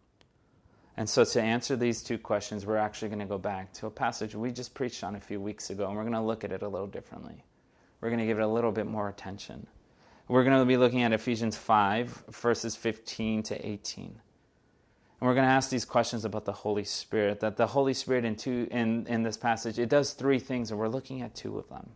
And 0.96 1.08
so, 1.08 1.22
to 1.22 1.40
answer 1.40 1.76
these 1.76 2.02
two 2.02 2.18
questions, 2.18 2.66
we're 2.66 2.76
actually 2.76 3.10
going 3.10 3.20
to 3.20 3.26
go 3.26 3.38
back 3.38 3.72
to 3.74 3.86
a 3.86 3.90
passage 3.90 4.34
we 4.34 4.50
just 4.50 4.74
preached 4.74 5.04
on 5.04 5.14
a 5.14 5.20
few 5.20 5.40
weeks 5.40 5.70
ago, 5.70 5.86
and 5.86 5.94
we're 5.94 6.02
going 6.02 6.12
to 6.14 6.20
look 6.20 6.42
at 6.42 6.50
it 6.50 6.62
a 6.62 6.68
little 6.68 6.88
differently. 6.88 7.44
We're 8.00 8.08
going 8.08 8.18
to 8.18 8.26
give 8.26 8.40
it 8.40 8.44
a 8.44 8.48
little 8.48 8.72
bit 8.72 8.86
more 8.88 9.08
attention. 9.08 9.68
We're 10.26 10.42
going 10.42 10.58
to 10.58 10.66
be 10.66 10.76
looking 10.76 11.04
at 11.04 11.12
Ephesians 11.12 11.56
5, 11.56 12.24
verses 12.30 12.74
15 12.74 13.44
to 13.44 13.64
18. 13.64 14.20
And 15.20 15.26
we're 15.26 15.34
going 15.34 15.46
to 15.46 15.52
ask 15.52 15.70
these 15.70 15.84
questions 15.84 16.24
about 16.24 16.44
the 16.44 16.52
Holy 16.52 16.84
Spirit. 16.84 17.40
That 17.40 17.56
the 17.56 17.66
Holy 17.66 17.94
Spirit 17.94 18.24
in, 18.24 18.36
two, 18.36 18.68
in, 18.70 19.06
in 19.06 19.22
this 19.22 19.36
passage, 19.36 19.78
it 19.78 19.88
does 19.88 20.12
three 20.12 20.38
things, 20.38 20.70
and 20.70 20.78
we're 20.78 20.88
looking 20.88 21.22
at 21.22 21.34
two 21.34 21.58
of 21.58 21.68
them. 21.68 21.90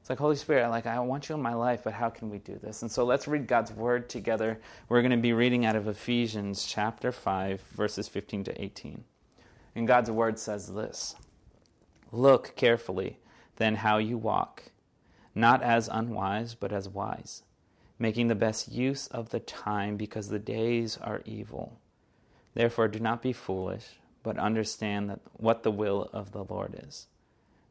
It's 0.00 0.10
like, 0.10 0.18
Holy 0.18 0.34
Spirit, 0.34 0.68
like, 0.68 0.86
I 0.86 0.98
want 0.98 1.28
you 1.28 1.36
in 1.36 1.42
my 1.42 1.54
life, 1.54 1.82
but 1.84 1.92
how 1.92 2.10
can 2.10 2.28
we 2.28 2.38
do 2.38 2.58
this? 2.60 2.82
And 2.82 2.90
so 2.90 3.04
let's 3.04 3.28
read 3.28 3.46
God's 3.46 3.70
word 3.70 4.08
together. 4.08 4.58
We're 4.88 5.02
going 5.02 5.12
to 5.12 5.16
be 5.16 5.32
reading 5.32 5.64
out 5.64 5.76
of 5.76 5.86
Ephesians 5.86 6.66
chapter 6.66 7.12
5, 7.12 7.60
verses 7.60 8.08
15 8.08 8.44
to 8.44 8.62
18. 8.62 9.04
And 9.76 9.86
God's 9.86 10.10
word 10.10 10.40
says 10.40 10.72
this 10.72 11.14
Look 12.10 12.56
carefully 12.56 13.18
then 13.56 13.76
how 13.76 13.98
you 13.98 14.18
walk 14.18 14.72
not 15.34 15.62
as 15.62 15.88
unwise, 15.88 16.54
but 16.54 16.72
as 16.72 16.88
wise, 16.88 17.42
making 17.98 18.28
the 18.28 18.34
best 18.34 18.70
use 18.70 19.06
of 19.08 19.30
the 19.30 19.40
time 19.40 19.96
because 19.96 20.28
the 20.28 20.38
days 20.38 20.98
are 20.98 21.22
evil. 21.24 21.78
Therefore, 22.54 22.88
do 22.88 22.98
not 22.98 23.22
be 23.22 23.32
foolish, 23.32 23.98
but 24.22 24.38
understand 24.38 25.08
that 25.10 25.20
what 25.34 25.62
the 25.62 25.70
will 25.70 26.08
of 26.12 26.32
the 26.32 26.44
Lord 26.44 26.82
is. 26.86 27.06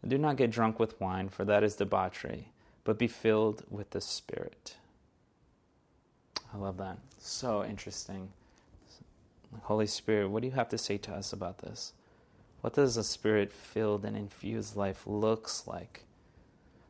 do 0.07 0.17
not 0.17 0.38
get 0.38 0.51
drunk 0.51 0.79
with 0.79 1.00
wine, 1.00 1.29
for 1.29 1.45
that 1.45 1.63
is 1.63 1.75
debauchery, 1.75 2.50
but 2.83 2.97
be 2.97 3.07
filled 3.07 3.63
with 3.69 3.91
the 3.91 4.01
Spirit. 4.01 4.75
I 6.53 6.57
love 6.57 6.77
that. 6.77 6.97
So 7.19 7.63
interesting. 7.63 8.29
Holy 9.63 9.88
Spirit, 9.88 10.29
what 10.29 10.41
do 10.41 10.47
you 10.47 10.53
have 10.53 10.69
to 10.69 10.77
say 10.77 10.97
to 10.97 11.13
us 11.13 11.31
about 11.31 11.59
this? 11.59 11.93
What 12.61 12.73
does 12.73 12.95
a 12.95 13.03
spirit 13.03 13.51
filled 13.51 14.05
and 14.05 14.15
infused 14.15 14.75
life 14.75 15.03
looks 15.05 15.65
like? 15.65 16.05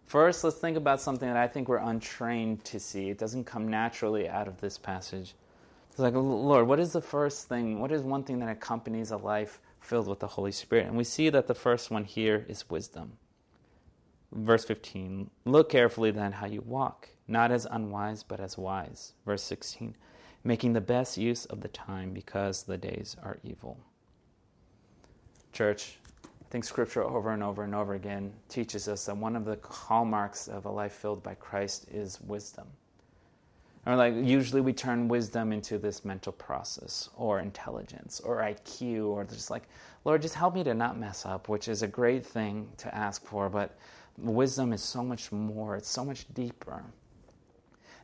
First, 0.06 0.44
let's 0.44 0.58
think 0.58 0.76
about 0.76 1.00
something 1.00 1.28
that 1.28 1.38
I 1.38 1.48
think 1.48 1.70
we're 1.70 1.78
untrained 1.78 2.66
to 2.66 2.80
see. 2.80 3.10
It 3.10 3.18
doesn't 3.18 3.46
come 3.46 3.70
naturally 3.70 4.28
out 4.28 4.50
of 4.50 4.60
this 4.60 4.78
passage. 4.78 5.34
It's 5.92 6.00
like, 6.00 6.14
Lord, 6.14 6.68
what 6.68 6.80
is 6.80 6.94
the 6.94 7.02
first 7.02 7.50
thing? 7.50 7.82
What 7.82 7.92
is 7.92 8.02
one 8.02 8.24
thing 8.24 8.40
that 8.40 8.48
accompanies 8.48 9.12
a 9.12 9.18
life 9.18 9.60
filled 9.82 10.08
with 10.08 10.22
the 10.22 10.28
Holy 10.28 10.54
Spirit? 10.54 10.88
And 10.88 10.96
we 10.96 11.04
see 11.04 11.30
that 11.30 11.48
the 11.48 11.54
first 11.54 11.92
one 11.92 12.06
here 12.06 12.46
is 12.48 12.70
wisdom. 12.70 13.18
Verse 14.32 14.64
15 14.64 15.30
Look 15.44 15.70
carefully 15.70 16.12
then 16.12 16.32
how 16.32 16.46
you 16.46 16.62
walk, 16.62 17.10
not 17.28 17.52
as 17.52 17.68
unwise, 17.70 18.24
but 18.24 18.40
as 18.40 18.58
wise. 18.58 19.14
Verse 19.26 19.44
16 19.44 19.98
Making 20.46 20.72
the 20.72 20.82
best 20.82 21.18
use 21.18 21.44
of 21.46 21.60
the 21.60 21.68
time 21.68 22.14
because 22.14 22.64
the 22.64 22.78
days 22.78 23.18
are 23.22 23.40
evil. 23.44 23.78
Church, 25.52 25.98
I 26.24 26.46
think 26.50 26.64
scripture 26.64 27.04
over 27.04 27.32
and 27.32 27.44
over 27.44 27.66
and 27.66 27.76
over 27.76 27.96
again 27.96 28.32
teaches 28.48 28.88
us 28.88 29.06
that 29.08 29.18
one 29.18 29.36
of 29.36 29.44
the 29.44 29.60
hallmarks 29.70 30.48
of 30.48 30.66
a 30.66 30.72
life 30.72 30.94
filled 30.94 31.22
by 31.22 31.36
Christ 31.36 31.88
is 31.92 32.22
wisdom. 32.22 32.68
Or 33.86 33.96
like 33.96 34.14
usually 34.16 34.62
we 34.62 34.74
turn 34.74 35.08
wisdom 35.08 35.52
into 35.52 35.80
this 35.80 36.06
mental 36.06 36.34
process 36.34 37.10
or 37.16 37.40
intelligence 37.40 38.20
or 38.20 38.38
IQ 38.38 39.08
or 39.08 39.24
just 39.24 39.50
like, 39.50 39.64
Lord, 40.06 40.22
just 40.22 40.36
help 40.36 40.54
me 40.54 40.64
to 40.64 40.74
not 40.74 41.00
mess 41.00 41.26
up, 41.26 41.50
which 41.50 41.68
is 41.68 41.82
a 41.82 41.88
great 41.88 42.26
thing 42.26 42.70
to 42.78 42.94
ask 42.94 43.26
for, 43.26 43.50
but 43.50 43.76
wisdom 44.18 44.72
is 44.72 44.84
so 44.84 45.04
much 45.04 45.32
more, 45.32 45.76
it's 45.76 45.90
so 45.90 46.06
much 46.06 46.32
deeper. 46.34 46.84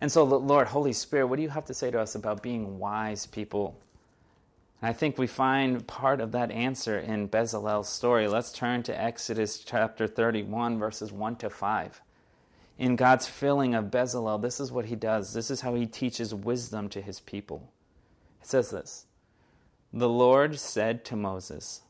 And 0.02 0.12
so, 0.12 0.24
Lord, 0.24 0.68
Holy 0.68 0.94
Spirit, 0.94 1.28
what 1.28 1.38
do 1.38 1.44
you 1.44 1.50
have 1.50 1.66
to 1.66 1.74
say 1.74 1.92
to 1.92 2.00
us 2.00 2.16
about 2.16 2.44
being 2.44 2.78
wise 2.80 3.26
people? 3.26 3.80
And 4.82 4.90
I 4.90 4.94
think 4.94 5.18
we 5.18 5.26
find 5.26 5.86
part 5.88 6.22
of 6.22 6.32
that 6.34 6.52
answer 6.52 7.00
in 7.00 7.30
Bezalel's 7.30 7.90
story. 7.90 8.28
Let's 8.28 8.52
turn 8.52 8.84
to 8.84 9.00
Exodus 9.00 9.60
chapter 9.60 10.08
31, 10.08 10.78
verses 10.78 11.12
1 11.12 11.36
to 11.38 11.50
5. 11.50 12.02
In 12.78 12.96
God's 12.96 13.28
filling 13.28 13.74
of 13.74 13.86
Bezalel, 13.86 14.42
this 14.42 14.60
is 14.60 14.72
what 14.72 14.86
he 14.86 14.96
does. 14.96 15.34
This 15.34 15.50
is 15.50 15.62
how 15.62 15.74
he 15.74 15.86
teaches 15.86 16.34
wisdom 16.34 16.90
to 16.90 17.02
his 17.02 17.20
people. 17.20 17.72
It 18.42 18.48
says 18.48 18.70
this 18.70 19.08
The 19.92 20.10
Lord 20.10 20.60
said 20.60 21.04
to 21.06 21.16
Moses, 21.16 21.82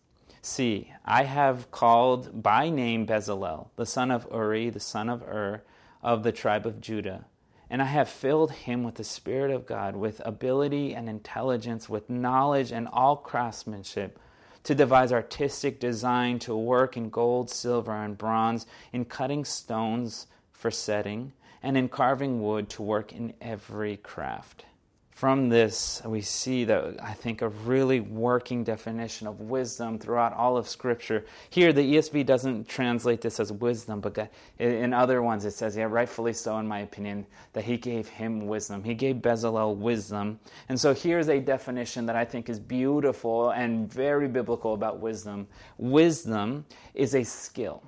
See, 0.41 0.93
I 1.03 1.23
have 1.23 1.71
called 1.71 2.41
by 2.41 2.69
name 2.69 3.05
Bezalel, 3.05 3.69
the 3.75 3.85
son 3.85 4.11
of 4.11 4.27
Uri, 4.31 4.69
the 4.69 4.79
son 4.79 5.09
of 5.09 5.23
Ur, 5.23 5.63
of 6.01 6.23
the 6.23 6.31
tribe 6.31 6.65
of 6.65 6.79
Judah 6.79 7.25
and 7.69 7.81
I 7.81 7.85
have 7.85 8.07
filled 8.07 8.51
him 8.51 8.83
with 8.83 8.95
the 8.95 9.03
Spirit 9.03 9.51
of 9.51 9.65
God, 9.65 9.95
with 9.95 10.21
ability 10.25 10.95
and 10.95 11.09
intelligence, 11.09 11.89
with 11.89 12.09
knowledge 12.09 12.71
and 12.71 12.87
all 12.87 13.17
craftsmanship, 13.17 14.19
to 14.63 14.73
devise 14.73 15.11
artistic 15.11 15.79
design, 15.79 16.39
to 16.39 16.55
work 16.55 16.95
in 16.95 17.09
gold, 17.09 17.49
silver, 17.49 17.91
and 17.91 18.17
bronze, 18.17 18.65
in 18.93 19.05
cutting 19.05 19.43
stones 19.43 20.27
for 20.57 20.71
setting, 20.71 21.31
and 21.63 21.77
in 21.77 21.87
carving 21.87 22.41
wood, 22.41 22.67
to 22.71 22.81
work 22.81 23.13
in 23.13 23.33
every 23.39 23.95
craft 23.95 24.65
from 25.17 25.49
this, 25.49 25.99
we 26.05 26.21
see 26.21 26.63
that 26.65 27.03
I 27.03 27.13
think 27.13 27.41
a 27.41 27.49
really 27.49 27.99
working 27.99 28.63
definition 28.63 29.25
of 29.25 29.39
wisdom 29.39 29.97
throughout 29.97 30.31
all 30.33 30.57
of 30.57 30.69
Scripture. 30.69 31.25
Here, 31.49 31.73
the 31.73 31.95
ESV 31.95 32.23
doesn't 32.23 32.69
translate 32.69 33.21
this 33.21 33.39
as 33.39 33.51
wisdom, 33.51 33.99
but 33.99 34.31
in 34.59 34.93
other 34.93 35.23
ones 35.23 35.43
it 35.43 35.53
says, 35.53 35.75
yeah, 35.75 35.85
rightfully 35.85 36.33
so, 36.33 36.59
in 36.59 36.67
my 36.67 36.81
opinion, 36.81 37.25
that 37.53 37.63
he 37.63 37.77
gave 37.77 38.07
him 38.07 38.45
wisdom. 38.45 38.83
He 38.83 38.93
gave 38.93 39.15
Bezalel 39.15 39.75
wisdom. 39.75 40.39
And 40.69 40.79
so 40.79 40.93
here's 40.93 41.29
a 41.29 41.39
definition 41.39 42.05
that 42.05 42.15
I 42.15 42.23
think 42.23 42.47
is 42.47 42.59
beautiful 42.59 43.49
and 43.49 43.91
very 43.91 44.27
biblical 44.27 44.75
about 44.75 44.99
wisdom 44.99 45.47
wisdom 45.79 46.63
is 46.93 47.15
a 47.15 47.23
skill. 47.23 47.81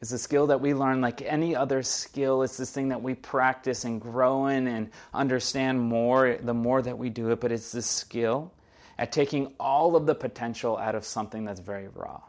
It's 0.00 0.12
a 0.12 0.18
skill 0.18 0.48
that 0.48 0.60
we 0.60 0.74
learn 0.74 1.00
like 1.00 1.22
any 1.22 1.56
other 1.56 1.82
skill. 1.82 2.42
It's 2.42 2.58
this 2.58 2.70
thing 2.70 2.88
that 2.88 3.02
we 3.02 3.14
practice 3.14 3.84
and 3.84 4.00
grow 4.00 4.46
in 4.46 4.66
and 4.66 4.90
understand 5.14 5.80
more 5.80 6.36
the 6.40 6.54
more 6.54 6.82
that 6.82 6.98
we 6.98 7.08
do 7.08 7.30
it. 7.30 7.40
But 7.40 7.50
it's 7.50 7.72
this 7.72 7.86
skill 7.86 8.52
at 8.98 9.10
taking 9.10 9.54
all 9.58 9.96
of 9.96 10.06
the 10.06 10.14
potential 10.14 10.76
out 10.76 10.94
of 10.94 11.04
something 11.04 11.44
that's 11.44 11.60
very 11.60 11.88
raw. 11.88 12.20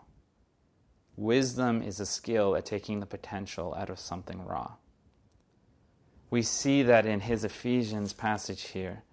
Wisdom 1.18 1.82
is 1.82 2.00
a 2.00 2.06
skill 2.06 2.56
at 2.56 2.66
taking 2.66 3.00
the 3.00 3.06
potential 3.06 3.74
out 3.74 3.90
of 3.90 4.00
something 4.00 4.46
raw. 4.46 4.74
We 6.30 6.42
see 6.42 6.84
that 6.84 7.06
in 7.06 7.22
his 7.22 7.44
Ephesians 7.44 8.14
passage 8.14 8.64
here. 8.70 9.04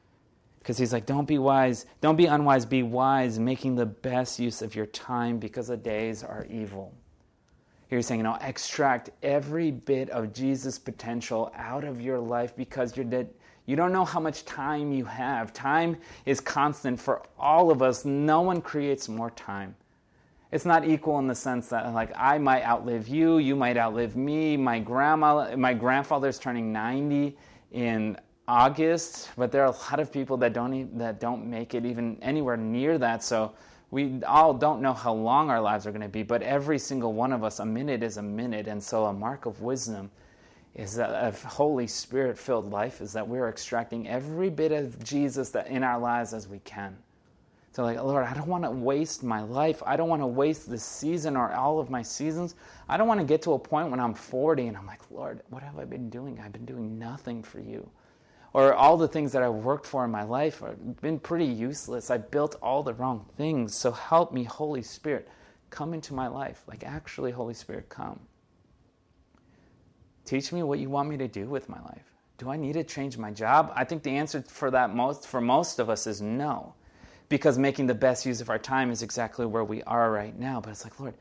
Because 0.58 0.78
he's 0.78 0.92
like, 0.92 1.06
don't 1.06 1.28
be 1.28 1.38
wise, 1.38 1.86
don't 2.00 2.16
be 2.16 2.26
unwise, 2.26 2.64
be 2.64 2.82
wise, 2.82 3.38
making 3.38 3.76
the 3.76 3.86
best 3.86 4.38
use 4.38 4.62
of 4.62 4.74
your 4.74 4.86
time 4.86 5.38
because 5.38 5.68
the 5.68 5.76
days 5.76 6.22
are 6.22 6.46
evil. 6.48 6.94
Here 7.88 7.98
he's 7.98 8.06
saying, 8.06 8.22
know, 8.22 8.38
extract 8.40 9.10
every 9.22 9.70
bit 9.70 10.10
of 10.10 10.32
Jesus' 10.32 10.78
potential 10.78 11.52
out 11.54 11.84
of 11.84 12.00
your 12.00 12.18
life 12.18 12.56
because 12.56 12.96
you're 12.96 13.04
dead. 13.04 13.28
You 13.66 13.76
don't 13.76 13.92
know 13.92 14.04
how 14.04 14.20
much 14.20 14.44
time 14.44 14.92
you 14.92 15.04
have. 15.04 15.52
Time 15.52 15.96
is 16.26 16.40
constant 16.40 17.00
for 17.00 17.22
all 17.38 17.70
of 17.70 17.82
us. 17.82 18.04
No 18.04 18.42
one 18.42 18.60
creates 18.60 19.08
more 19.08 19.30
time. 19.30 19.74
It's 20.52 20.64
not 20.64 20.86
equal 20.86 21.18
in 21.18 21.26
the 21.26 21.34
sense 21.34 21.68
that, 21.68 21.92
like, 21.94 22.12
I 22.16 22.38
might 22.38 22.62
outlive 22.62 23.08
you, 23.08 23.38
you 23.38 23.56
might 23.56 23.76
outlive 23.76 24.16
me. 24.16 24.56
My 24.56 24.78
grandma, 24.78 25.56
my 25.56 25.74
grandfather's 25.74 26.38
turning 26.38 26.72
90 26.72 27.36
in 27.72 28.16
August, 28.46 29.30
but 29.36 29.50
there 29.50 29.62
are 29.62 29.72
a 29.72 29.90
lot 29.90 29.98
of 29.98 30.12
people 30.12 30.36
that 30.36 30.52
don't 30.52 30.96
that 30.98 31.18
don't 31.18 31.48
make 31.48 31.74
it 31.74 31.84
even 31.84 32.18
anywhere 32.22 32.56
near 32.56 32.98
that. 32.98 33.24
So 33.24 33.52
we 33.94 34.20
all 34.24 34.52
don't 34.52 34.82
know 34.82 34.92
how 34.92 35.12
long 35.12 35.50
our 35.50 35.60
lives 35.60 35.86
are 35.86 35.92
going 35.92 36.02
to 36.02 36.08
be, 36.08 36.24
but 36.24 36.42
every 36.42 36.80
single 36.80 37.12
one 37.12 37.32
of 37.32 37.44
us, 37.44 37.60
a 37.60 37.64
minute 37.64 38.02
is 38.02 38.16
a 38.16 38.22
minute. 38.22 38.66
And 38.66 38.82
so, 38.82 39.04
a 39.04 39.12
mark 39.12 39.46
of 39.46 39.62
wisdom 39.62 40.10
is 40.74 40.96
that 40.96 41.10
a 41.10 41.30
Holy 41.46 41.86
Spirit 41.86 42.36
filled 42.36 42.72
life 42.72 43.00
is 43.00 43.12
that 43.12 43.28
we're 43.28 43.48
extracting 43.48 44.08
every 44.08 44.50
bit 44.50 44.72
of 44.72 45.02
Jesus 45.04 45.50
that 45.50 45.68
in 45.68 45.84
our 45.84 46.00
lives 46.00 46.34
as 46.34 46.48
we 46.48 46.58
can. 46.64 46.96
So, 47.70 47.84
like, 47.84 48.02
Lord, 48.02 48.24
I 48.26 48.34
don't 48.34 48.48
want 48.48 48.64
to 48.64 48.70
waste 48.72 49.22
my 49.22 49.42
life. 49.42 49.80
I 49.86 49.94
don't 49.96 50.08
want 50.08 50.22
to 50.22 50.26
waste 50.26 50.68
this 50.68 50.84
season 50.84 51.36
or 51.36 51.52
all 51.52 51.78
of 51.78 51.88
my 51.88 52.02
seasons. 52.02 52.56
I 52.88 52.96
don't 52.96 53.06
want 53.06 53.20
to 53.20 53.26
get 53.26 53.42
to 53.42 53.52
a 53.52 53.58
point 53.60 53.92
when 53.92 54.00
I'm 54.00 54.14
40 54.14 54.66
and 54.66 54.76
I'm 54.76 54.88
like, 54.88 55.08
Lord, 55.12 55.40
what 55.50 55.62
have 55.62 55.78
I 55.78 55.84
been 55.84 56.10
doing? 56.10 56.40
I've 56.44 56.52
been 56.52 56.64
doing 56.64 56.98
nothing 56.98 57.44
for 57.44 57.60
you 57.60 57.88
or 58.54 58.72
all 58.72 58.96
the 58.96 59.08
things 59.08 59.32
that 59.32 59.42
I've 59.42 59.52
worked 59.52 59.84
for 59.84 60.04
in 60.04 60.12
my 60.12 60.22
life 60.22 60.60
have 60.60 61.00
been 61.00 61.18
pretty 61.18 61.44
useless. 61.44 62.08
I 62.08 62.18
built 62.18 62.54
all 62.62 62.84
the 62.84 62.94
wrong 62.94 63.26
things. 63.36 63.74
So 63.74 63.90
help 63.90 64.32
me, 64.32 64.44
Holy 64.44 64.82
Spirit, 64.82 65.28
come 65.70 65.92
into 65.92 66.14
my 66.14 66.28
life. 66.28 66.62
Like, 66.68 66.84
actually, 66.84 67.32
Holy 67.32 67.54
Spirit, 67.54 67.88
come. 67.88 68.20
Teach 70.24 70.52
me 70.52 70.62
what 70.62 70.78
you 70.78 70.88
want 70.88 71.08
me 71.08 71.16
to 71.16 71.26
do 71.26 71.46
with 71.46 71.68
my 71.68 71.80
life. 71.82 72.04
Do 72.38 72.48
I 72.48 72.56
need 72.56 72.74
to 72.74 72.84
change 72.84 73.18
my 73.18 73.32
job? 73.32 73.72
I 73.74 73.84
think 73.84 74.04
the 74.04 74.16
answer 74.16 74.42
for 74.46 74.70
that 74.70 74.94
most 74.94 75.26
for 75.26 75.40
most 75.40 75.80
of 75.80 75.90
us 75.90 76.06
is 76.06 76.22
no. 76.22 76.74
Because 77.28 77.58
making 77.58 77.88
the 77.88 77.94
best 77.94 78.24
use 78.24 78.40
of 78.40 78.50
our 78.50 78.58
time 78.58 78.92
is 78.92 79.02
exactly 79.02 79.46
where 79.46 79.64
we 79.64 79.82
are 79.82 80.12
right 80.12 80.38
now. 80.38 80.60
But 80.60 80.70
it's 80.70 80.84
like, 80.84 80.98
Lord, 81.00 81.14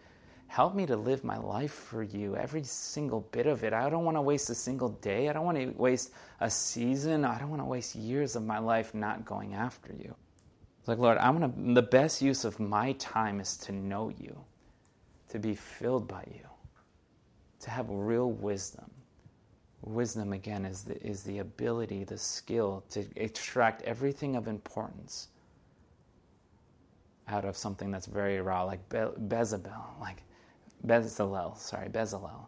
help 0.53 0.75
me 0.75 0.85
to 0.85 0.95
live 0.95 1.23
my 1.23 1.35
life 1.35 1.71
for 1.71 2.03
you, 2.03 2.35
every 2.35 2.61
single 2.61 3.21
bit 3.31 3.47
of 3.47 3.63
it. 3.63 3.73
I 3.73 3.89
don't 3.89 4.05
want 4.05 4.17
to 4.17 4.21
waste 4.21 4.51
a 4.51 4.55
single 4.55 4.89
day. 4.89 5.27
I 5.27 5.33
don't 5.33 5.45
want 5.45 5.57
to 5.57 5.73
waste 5.75 6.11
a 6.41 6.49
season. 6.49 7.25
I 7.25 7.39
don't 7.39 7.49
want 7.49 7.63
to 7.63 7.65
waste 7.65 7.95
years 7.95 8.35
of 8.35 8.45
my 8.45 8.59
life 8.59 8.93
not 8.93 9.25
going 9.25 9.55
after 9.55 9.91
you. 9.93 10.13
It's 10.77 10.87
like, 10.87 10.99
Lord, 10.99 11.17
I 11.17 11.31
want 11.31 11.55
to, 11.55 11.73
the 11.73 11.81
best 11.81 12.21
use 12.21 12.45
of 12.45 12.59
my 12.59 12.91
time 12.99 13.39
is 13.39 13.57
to 13.65 13.71
know 13.71 14.09
you, 14.09 14.39
to 15.29 15.39
be 15.39 15.55
filled 15.55 16.07
by 16.07 16.23
you, 16.27 16.47
to 17.61 17.71
have 17.71 17.87
real 17.89 18.29
wisdom. 18.29 18.91
Wisdom, 19.81 20.33
again, 20.33 20.65
is 20.65 20.83
the, 20.83 21.03
is 21.03 21.23
the 21.23 21.39
ability, 21.39 22.03
the 22.03 22.19
skill 22.19 22.83
to 22.91 23.03
extract 23.15 23.81
everything 23.81 24.35
of 24.35 24.47
importance 24.47 25.29
out 27.27 27.43
of 27.43 27.57
something 27.57 27.89
that's 27.89 28.05
very 28.05 28.39
raw, 28.39 28.61
like 28.61 28.87
Be- 28.89 29.17
Bezalel. 29.27 29.99
Like, 29.99 30.21
Bezalel, 30.85 31.57
sorry, 31.57 31.89
Bezalel, 31.89 32.47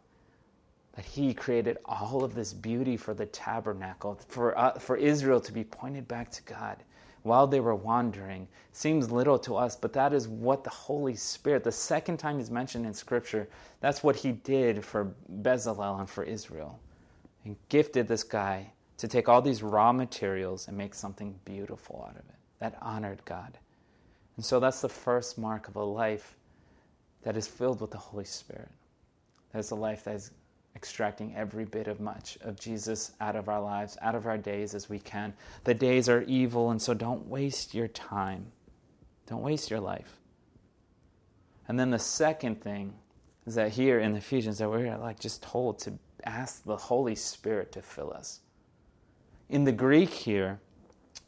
that 0.95 1.06
he 1.06 1.34
created 1.34 1.78
all 1.86 2.24
of 2.24 2.36
this 2.36 2.54
beauty 2.54 2.98
for 2.98 3.13
the 3.13 3.26
tabernacle, 3.28 4.19
for, 4.28 4.58
uh, 4.58 4.74
for 4.80 4.95
Israel 4.98 5.39
to 5.41 5.52
be 5.52 5.63
pointed 5.63 6.08
back 6.08 6.32
to 6.32 6.43
God 6.43 6.78
while 7.24 7.48
they 7.48 7.60
were 7.60 7.76
wandering. 7.76 8.48
Seems 8.71 9.12
little 9.12 9.39
to 9.39 9.56
us, 9.56 9.76
but 9.76 9.93
that 9.93 10.13
is 10.13 10.28
what 10.28 10.63
the 10.63 10.69
Holy 10.69 11.15
Spirit, 11.15 11.63
the 11.63 11.71
second 11.71 12.17
time 12.17 12.38
he's 12.38 12.52
mentioned 12.52 12.86
in 12.86 12.93
Scripture, 12.93 13.48
that's 13.82 14.04
what 14.04 14.15
he 14.15 14.34
did 14.34 14.84
for 14.86 15.13
Bezalel 15.41 16.00
and 16.00 16.10
for 16.10 16.24
Israel. 16.24 16.80
and 17.45 17.56
gifted 17.69 18.08
this 18.08 18.24
guy 18.24 18.71
to 18.98 19.08
take 19.08 19.30
all 19.30 19.41
these 19.41 19.62
raw 19.63 19.91
materials 19.93 20.67
and 20.67 20.78
make 20.78 20.93
something 20.93 21.36
beautiful 21.45 22.06
out 22.08 22.15
of 22.15 22.28
it 22.30 22.36
that 22.60 22.78
honored 22.82 23.24
God. 23.26 23.58
And 24.36 24.43
so 24.43 24.60
that's 24.60 24.82
the 24.82 24.89
first 24.89 25.38
mark 25.38 25.67
of 25.67 25.76
a 25.76 25.84
life 25.84 26.36
that 27.25 27.35
is 27.35 27.47
filled 27.47 27.81
with 27.81 27.91
the 27.91 27.97
Holy 27.97 28.23
Spirit. 28.23 28.69
That 29.51 29.59
is 29.59 29.71
a 29.71 29.75
life 29.75 30.03
that 30.03 30.15
is 30.15 30.31
extracting 30.75 31.35
every 31.35 31.65
bit 31.65 31.88
of 31.88 31.99
much 31.99 32.38
of 32.41 32.59
Jesus 32.59 33.13
out 33.19 33.35
of 33.35 33.49
our 33.49 33.59
lives, 33.59 33.97
out 34.01 34.13
of 34.13 34.27
our 34.27 34.38
days 34.38 34.75
as 34.75 34.89
we 34.89 34.99
can. 34.99 35.33
The 35.63 35.73
days 35.73 36.07
are 36.07 36.21
evil, 36.23 36.69
and 36.69 36.79
so 36.79 36.93
don't 36.93 37.27
waste 37.27 37.73
your 37.73 37.88
time. 37.88 38.45
Don't 39.25 39.41
waste 39.41 39.71
your 39.71 39.79
life. 39.79 40.19
And 41.67 41.79
then 41.79 41.89
the 41.89 41.99
second 41.99 42.61
thing 42.61 42.93
is 43.47 43.55
that 43.55 43.71
here 43.71 43.99
in 43.99 44.15
Ephesians 44.15 44.59
that 44.59 44.69
we're 44.69 44.95
like 44.97 45.19
just 45.19 45.41
told 45.41 45.79
to 45.79 45.93
ask 46.25 46.63
the 46.63 46.77
Holy 46.77 47.15
Spirit 47.15 47.71
to 47.71 47.81
fill 47.81 48.13
us. 48.13 48.41
In 49.49 49.63
the 49.63 49.71
Greek 49.71 50.11
here, 50.11 50.59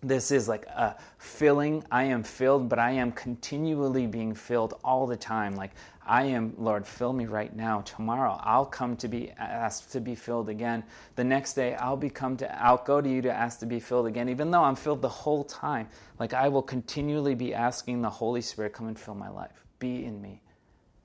this 0.01 0.31
is 0.31 0.47
like 0.47 0.65
a 0.67 0.95
filling. 1.17 1.83
I 1.91 2.03
am 2.03 2.23
filled, 2.23 2.69
but 2.69 2.77
I 2.77 2.91
am 2.91 3.11
continually 3.11 4.05
being 4.05 4.35
filled 4.35 4.79
all 4.83 5.07
the 5.07 5.17
time. 5.17 5.55
Like 5.55 5.71
I 6.05 6.23
am, 6.23 6.53
Lord, 6.57 6.85
fill 6.85 7.13
me 7.13 7.25
right 7.25 7.53
now. 7.55 7.81
Tomorrow 7.81 8.39
I'll 8.43 8.65
come 8.65 8.95
to 8.97 9.07
be 9.07 9.31
asked 9.31 9.91
to 9.93 9.99
be 9.99 10.13
filled 10.13 10.49
again. 10.49 10.83
The 11.15 11.23
next 11.23 11.53
day 11.53 11.73
I'll 11.75 11.97
become 11.97 12.37
to 12.37 12.63
I'll 12.63 12.83
go 12.83 13.01
to 13.01 13.09
you 13.09 13.21
to 13.23 13.31
ask 13.31 13.59
to 13.59 13.65
be 13.65 13.79
filled 13.79 14.05
again, 14.05 14.29
even 14.29 14.51
though 14.51 14.63
I'm 14.63 14.75
filled 14.75 15.01
the 15.01 15.09
whole 15.09 15.43
time. 15.43 15.87
Like 16.19 16.33
I 16.33 16.47
will 16.47 16.63
continually 16.63 17.35
be 17.35 17.53
asking 17.53 18.01
the 18.01 18.09
Holy 18.09 18.41
Spirit, 18.41 18.73
come 18.73 18.87
and 18.87 18.99
fill 18.99 19.15
my 19.15 19.29
life. 19.29 19.65
Be 19.79 20.05
in 20.05 20.21
me. 20.21 20.41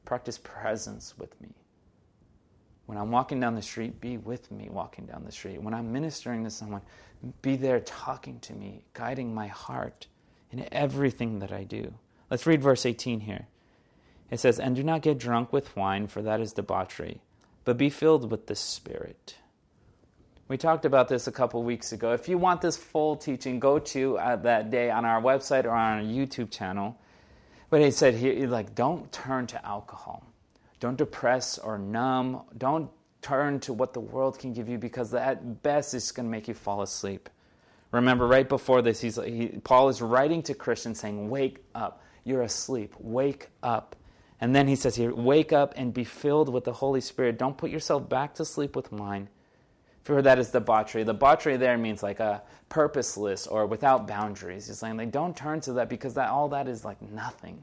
Practice 0.05 0.38
presence 0.38 1.14
with 1.18 1.40
me. 1.40 1.62
When 2.87 2.99
I'm 2.99 3.11
walking 3.11 3.40
down 3.40 3.55
the 3.55 3.62
street, 3.62 4.01
be 4.01 4.16
with 4.16 4.51
me 4.51 4.68
walking 4.71 5.07
down 5.07 5.25
the 5.25 5.33
street. 5.33 5.62
When 5.62 5.75
I'm 5.75 5.92
ministering 5.92 6.45
to 6.45 6.51
someone, 6.51 6.83
be 7.40 7.57
there 7.57 7.81
talking 7.81 8.40
to 8.40 8.53
me, 8.53 8.85
guiding 8.92 9.35
my 9.35 9.47
heart 9.47 10.09
in 10.51 10.66
everything 10.73 11.38
that 11.38 11.53
I 11.53 11.64
do. 11.64 11.95
Let's 12.31 12.47
read 12.47 12.62
verse 12.62 12.85
18 12.85 13.21
here. 13.21 13.47
It 14.31 14.40
says, 14.40 14.59
And 14.59 14.75
do 14.75 14.83
not 14.83 15.03
get 15.03 15.18
drunk 15.18 15.53
with 15.53 15.77
wine, 15.77 16.07
for 16.07 16.23
that 16.23 16.40
is 16.40 16.53
debauchery, 16.53 17.21
but 17.64 17.77
be 17.77 17.90
filled 17.90 18.31
with 18.31 18.47
the 18.47 18.57
Spirit. 18.57 19.37
We 20.49 20.57
talked 20.57 20.85
about 20.85 21.09
this 21.09 21.27
a 21.27 21.33
couple 21.33 21.62
weeks 21.62 21.92
ago. 21.92 22.12
If 22.12 22.29
you 22.29 22.37
want 22.37 22.61
this 22.61 22.77
full 22.77 23.16
teaching, 23.16 23.61
go 23.61 23.79
to 23.79 24.18
uh, 24.18 24.37
that 24.37 24.71
day 24.71 24.90
on 24.90 25.05
our 25.05 25.23
website 25.23 25.64
or 25.64 25.71
on 25.71 25.99
our 25.99 26.05
YouTube 26.05 26.51
channel. 26.51 26.99
But 27.71 27.81
he 27.81 27.90
said 27.90 28.14
here, 28.14 28.47
like, 28.49 28.75
don't 28.75 29.11
turn 29.12 29.47
to 29.47 29.66
alcohol. 29.66 30.27
Don't 30.83 30.97
depress 30.97 31.59
or 31.59 31.79
numb. 31.79 32.42
Don't 32.59 32.90
turn 33.21 33.61
to 33.61 33.73
what 33.73 33.92
the 33.92 34.01
world 34.01 34.40
can 34.40 34.53
give 34.53 34.68
you 34.68 34.79
because 34.79 35.14
at 35.14 35.62
best 35.62 35.95
it's 35.95 36.11
going 36.11 36.27
to 36.27 36.31
make 36.31 36.49
you 36.49 36.55
fall 36.55 36.83
asleep. 36.83 37.31
Remember, 37.92 38.27
right 38.27 38.49
before 38.49 38.83
this, 38.83 39.01
he's, 39.01 39.14
he, 39.14 39.61
Paul 39.62 39.90
is 39.90 40.03
writing 40.03 40.42
to 40.42 40.55
Christians 40.55 40.99
saying, 40.99 41.31
Wake 41.31 41.62
up. 41.77 42.03
You're 42.25 42.42
asleep. 42.42 42.97
Wake 42.99 43.51
up. 43.62 43.95
And 44.40 44.57
then 44.57 44.66
he 44.66 44.75
says 44.75 44.97
here, 44.97 45.14
Wake 45.14 45.53
up 45.53 45.73
and 45.77 45.95
be 45.95 46.03
filled 46.03 46.49
with 46.49 46.64
the 46.64 46.73
Holy 46.73 47.01
Spirit. 47.01 47.38
Don't 47.38 47.57
put 47.57 47.71
yourself 47.71 48.09
back 48.09 48.35
to 48.35 48.45
sleep 48.45 48.75
with 48.75 48.90
wine. 48.90 49.29
For 50.03 50.21
that 50.21 50.40
is 50.40 50.51
debauchery. 50.51 51.05
The 51.05 51.12
debauchery 51.12 51.59
there 51.59 51.79
means 51.79 52.03
like 52.03 52.18
a 52.18 52.42
purposeless 52.71 53.47
or 53.47 53.66
without 53.66 54.09
boundaries. 54.09 54.66
He's 54.66 54.81
saying, 54.81 54.97
like, 54.97 55.12
don't 55.12 55.37
turn 55.37 55.61
to 55.61 55.75
that 55.75 55.88
because 55.88 56.14
that 56.14 56.31
all 56.31 56.49
that 56.49 56.66
is 56.66 56.85
like 56.85 57.01
nothing 57.01 57.62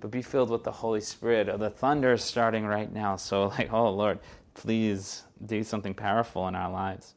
but 0.00 0.10
be 0.10 0.22
filled 0.22 0.50
with 0.50 0.64
the 0.64 0.72
Holy 0.72 1.00
Spirit. 1.00 1.48
Oh, 1.48 1.56
The 1.56 1.70
thunder 1.70 2.12
is 2.12 2.22
starting 2.22 2.66
right 2.66 2.92
now. 2.92 3.16
So, 3.16 3.46
like, 3.58 3.72
oh 3.72 3.90
Lord, 3.90 4.18
please 4.54 5.24
do 5.44 5.62
something 5.62 5.94
powerful 5.94 6.46
in 6.48 6.54
our 6.54 6.70
lives. 6.70 7.14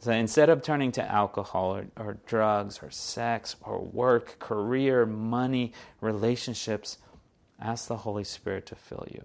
So 0.00 0.12
instead 0.12 0.50
of 0.50 0.62
turning 0.62 0.92
to 0.92 1.10
alcohol 1.10 1.76
or, 1.76 1.86
or 1.96 2.18
drugs 2.26 2.80
or 2.82 2.90
sex 2.90 3.56
or 3.62 3.80
work, 3.80 4.38
career, 4.38 5.06
money, 5.06 5.72
relationships, 6.02 6.98
ask 7.58 7.88
the 7.88 7.96
Holy 7.96 8.24
Spirit 8.24 8.66
to 8.66 8.74
fill 8.74 9.06
you. 9.10 9.24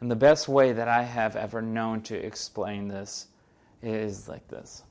And 0.00 0.10
the 0.10 0.16
best 0.16 0.48
way 0.48 0.72
that 0.72 0.88
I 0.88 1.04
have 1.04 1.34
ever 1.34 1.62
known 1.62 2.02
to 2.02 2.14
explain 2.14 2.88
this 2.88 3.28
is 3.82 4.28
like 4.28 4.48
this. 4.48 4.82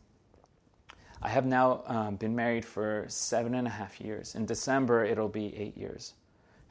I 1.26 1.30
have 1.30 1.48
now 1.48 1.82
um, 1.88 2.18
been 2.18 2.36
married 2.36 2.64
for 2.64 3.06
seven 3.08 3.56
and 3.56 3.66
a 3.66 3.70
half 3.72 4.00
years. 4.00 4.36
In 4.36 4.46
December, 4.46 5.04
it'll 5.06 5.28
be 5.28 5.58
eight 5.58 5.76
years. 5.76 6.14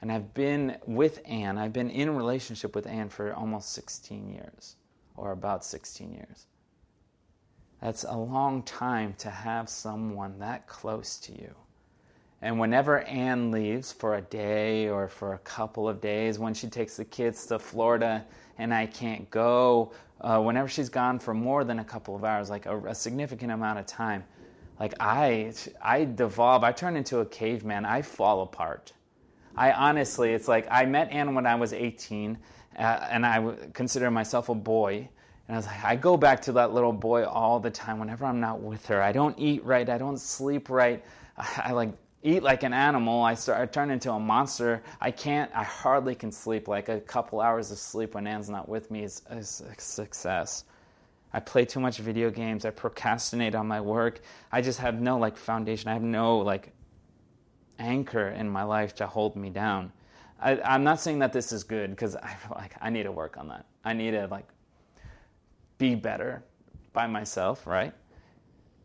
And 0.00 0.12
I've 0.12 0.32
been 0.32 0.76
with 0.86 1.20
Anne, 1.24 1.58
I've 1.58 1.72
been 1.72 1.90
in 1.90 2.14
relationship 2.14 2.72
with 2.72 2.86
Anne 2.86 3.08
for 3.08 3.34
almost 3.34 3.72
16 3.72 4.32
years, 4.32 4.76
or 5.16 5.32
about 5.32 5.64
16 5.64 6.14
years. 6.14 6.46
That's 7.82 8.04
a 8.04 8.16
long 8.16 8.62
time 8.62 9.14
to 9.18 9.28
have 9.28 9.68
someone 9.68 10.38
that 10.38 10.68
close 10.68 11.16
to 11.18 11.32
you. 11.32 11.52
And 12.40 12.60
whenever 12.60 13.00
Anne 13.00 13.50
leaves 13.50 13.90
for 13.90 14.14
a 14.14 14.20
day 14.20 14.88
or 14.88 15.08
for 15.08 15.34
a 15.34 15.38
couple 15.38 15.88
of 15.88 16.00
days, 16.00 16.38
when 16.38 16.54
she 16.54 16.68
takes 16.68 16.96
the 16.96 17.04
kids 17.04 17.44
to 17.46 17.58
Florida 17.58 18.24
and 18.58 18.72
I 18.72 18.86
can't 18.86 19.28
go, 19.32 19.90
uh, 20.20 20.40
whenever 20.40 20.68
she's 20.68 20.88
gone 20.88 21.18
for 21.18 21.34
more 21.34 21.64
than 21.64 21.80
a 21.80 21.84
couple 21.84 22.14
of 22.14 22.22
hours, 22.22 22.50
like 22.50 22.66
a, 22.66 22.78
a 22.86 22.94
significant 22.94 23.50
amount 23.50 23.80
of 23.80 23.86
time, 23.86 24.22
like 24.78 24.94
I, 25.00 25.52
I 25.80 26.04
devolve, 26.04 26.64
I 26.64 26.72
turn 26.72 26.96
into 26.96 27.20
a 27.20 27.26
caveman, 27.26 27.84
I 27.84 28.02
fall 28.02 28.42
apart. 28.42 28.92
I 29.56 29.72
honestly, 29.72 30.32
it's 30.32 30.48
like 30.48 30.66
I 30.70 30.84
met 30.84 31.10
Anne 31.10 31.34
when 31.34 31.46
I 31.46 31.54
was 31.54 31.72
18, 31.72 32.38
uh, 32.76 32.82
and 32.82 33.24
I 33.24 33.36
w- 33.36 33.56
consider 33.72 34.10
myself 34.10 34.48
a 34.48 34.54
boy. 34.54 35.08
And 35.46 35.54
I 35.54 35.58
was 35.58 35.66
like, 35.66 35.84
I 35.84 35.94
go 35.94 36.16
back 36.16 36.42
to 36.42 36.52
that 36.52 36.72
little 36.72 36.92
boy 36.92 37.24
all 37.24 37.60
the 37.60 37.70
time 37.70 37.98
whenever 38.00 38.24
I'm 38.24 38.40
not 38.40 38.60
with 38.60 38.84
her. 38.86 39.00
I 39.00 39.12
don't 39.12 39.38
eat 39.38 39.64
right. 39.64 39.88
I 39.88 39.98
don't 39.98 40.18
sleep 40.18 40.70
right. 40.70 41.04
I, 41.36 41.62
I 41.66 41.72
like 41.72 41.92
eat 42.24 42.42
like 42.42 42.62
an 42.62 42.72
animal. 42.72 43.22
I 43.22 43.34
start, 43.34 43.60
I 43.60 43.66
turn 43.66 43.90
into 43.90 44.10
a 44.10 44.18
monster. 44.18 44.82
I 45.00 45.10
can't, 45.10 45.50
I 45.54 45.62
hardly 45.62 46.14
can 46.14 46.32
sleep. 46.32 46.66
Like 46.66 46.88
a 46.88 47.00
couple 47.00 47.40
hours 47.40 47.70
of 47.70 47.78
sleep 47.78 48.14
when 48.14 48.26
Anne's 48.26 48.50
not 48.50 48.68
with 48.68 48.90
me 48.90 49.04
is, 49.04 49.22
is 49.30 49.62
a 49.70 49.80
success. 49.80 50.64
I 51.34 51.40
play 51.40 51.64
too 51.64 51.80
much 51.80 51.98
video 51.98 52.30
games. 52.30 52.64
I 52.64 52.70
procrastinate 52.70 53.56
on 53.56 53.66
my 53.66 53.80
work. 53.80 54.20
I 54.52 54.62
just 54.62 54.78
have 54.78 55.00
no 55.00 55.18
like 55.18 55.36
foundation. 55.36 55.90
I 55.90 55.94
have 55.94 56.02
no 56.02 56.38
like 56.38 56.72
anchor 57.76 58.28
in 58.28 58.48
my 58.48 58.62
life 58.62 58.94
to 58.96 59.08
hold 59.08 59.34
me 59.34 59.50
down. 59.50 59.92
I, 60.40 60.76
am 60.76 60.84
not 60.84 61.00
saying 61.00 61.18
that 61.18 61.32
this 61.32 61.50
is 61.50 61.64
good 61.64 61.90
because 61.90 62.14
I 62.14 62.36
like 62.54 62.76
I 62.80 62.88
need 62.90 63.02
to 63.02 63.12
work 63.12 63.36
on 63.36 63.48
that. 63.48 63.66
I 63.84 63.94
need 63.94 64.12
to 64.12 64.28
like 64.28 64.46
be 65.76 65.96
better 65.96 66.44
by 66.92 67.08
myself, 67.08 67.66
right? 67.66 67.92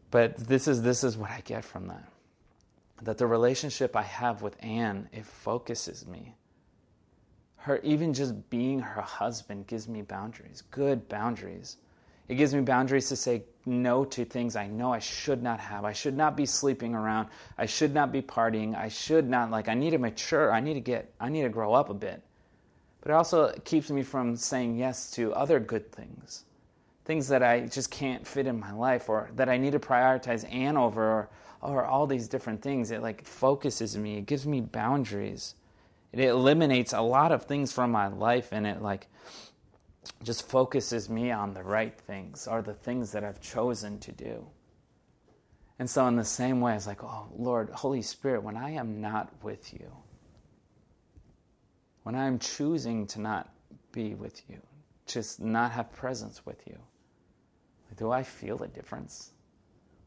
But 0.10 0.38
this 0.38 0.68
is 0.68 0.82
this 0.82 1.04
is 1.04 1.16
what 1.16 1.30
I 1.30 1.42
get 1.42 1.64
from 1.64 1.88
that. 1.90 2.10
That 3.04 3.20
the 3.20 3.28
relationship 3.28 3.96
I 3.96 4.02
have 4.02 4.42
with 4.42 4.58
Anne 4.60 5.08
it 5.14 5.28
focuses 5.28 6.08
me. 6.08 6.36
Her 7.58 7.78
even 7.84 8.12
just 8.12 8.50
being 8.50 8.80
her 8.80 9.02
husband 9.02 9.68
gives 9.68 9.88
me 9.88 10.02
boundaries, 10.02 10.64
good 10.72 11.08
boundaries. 11.08 11.78
It 12.30 12.36
gives 12.36 12.54
me 12.54 12.62
boundaries 12.62 13.10
to 13.10 13.16
say 13.16 13.44
no 13.66 14.06
to 14.06 14.24
things 14.24 14.56
I 14.56 14.68
know 14.68 14.94
I 14.94 15.00
should 15.00 15.42
not 15.42 15.60
have. 15.60 15.84
I 15.84 15.94
should 15.94 16.16
not 16.16 16.38
be 16.38 16.46
sleeping 16.46 16.94
around. 16.94 17.30
I 17.58 17.66
should 17.66 17.94
not 17.94 18.12
be 18.12 18.22
partying. 18.22 18.78
I 18.78 18.90
should 18.90 19.28
not 19.28 19.50
like 19.50 19.68
I 19.68 19.74
need 19.74 19.92
to 19.92 19.98
mature. 19.98 20.54
I 20.54 20.60
need 20.60 20.76
to 20.76 20.80
get 20.80 21.12
I 21.20 21.30
need 21.30 21.42
to 21.42 21.50
grow 21.50 21.74
up 21.74 21.90
a 21.90 21.94
bit. 21.96 22.22
But 23.02 23.12
it 23.12 23.14
also 23.16 23.52
keeps 23.66 23.90
me 23.90 24.04
from 24.04 24.36
saying 24.36 24.78
yes 24.78 25.10
to 25.12 25.34
other 25.34 25.60
good 25.60 25.92
things. 25.92 26.44
Things 27.04 27.30
that 27.30 27.42
I 27.42 27.62
just 27.62 27.90
can't 27.90 28.28
fit 28.28 28.46
in 28.46 28.60
my 28.60 28.74
life 28.74 29.10
or 29.10 29.32
that 29.36 29.50
I 29.50 29.58
need 29.58 29.72
to 29.72 29.80
prioritize 29.80 30.52
Anne 30.54 30.78
over 30.78 31.04
or, 31.04 31.30
or 31.62 31.86
all 31.86 32.06
these 32.06 32.28
different 32.28 32.62
things. 32.62 32.92
It 32.92 33.02
like 33.02 33.26
focuses 33.26 33.98
me. 33.98 34.18
It 34.18 34.28
gives 34.28 34.46
me 34.46 34.62
boundaries. 34.62 35.56
It 36.12 36.20
eliminates 36.20 36.94
a 36.94 37.02
lot 37.02 37.32
of 37.32 37.46
things 37.46 37.72
from 37.72 37.92
my 37.92 38.08
life 38.08 38.50
and 38.52 38.68
it 38.68 38.84
like 38.84 39.08
just 40.24 40.48
focuses 40.48 41.10
me 41.10 41.32
on 41.32 41.54
the 41.54 41.64
right 41.64 41.98
things 41.98 42.48
or 42.48 42.62
the 42.62 42.74
things 42.74 43.12
that 43.12 43.24
I've 43.24 43.42
chosen 43.42 44.00
to 44.00 44.12
do. 44.12 44.46
And 45.80 45.90
so, 45.90 46.06
in 46.08 46.18
the 46.18 46.26
same 46.26 46.60
way, 46.60 46.76
it's 46.76 46.88
like, 46.88 47.04
oh, 47.04 47.28
Lord, 47.38 47.70
Holy 47.70 48.02
Spirit, 48.02 48.44
when 48.44 48.58
I 48.58 48.72
am 48.72 49.00
not 49.00 49.32
with 49.42 49.74
you, 49.74 49.90
when 52.04 52.16
I'm 52.16 52.38
choosing 52.38 53.08
to 53.08 53.22
not 53.22 53.50
be 53.94 54.14
with 54.14 54.42
you, 54.50 54.60
just 55.06 55.40
not 55.40 55.72
have 55.72 55.92
presence 55.94 56.46
with 56.46 56.68
you, 56.68 56.78
do 57.98 58.12
I 58.12 58.24
feel 58.24 58.62
a 58.64 58.68
difference? 58.68 59.32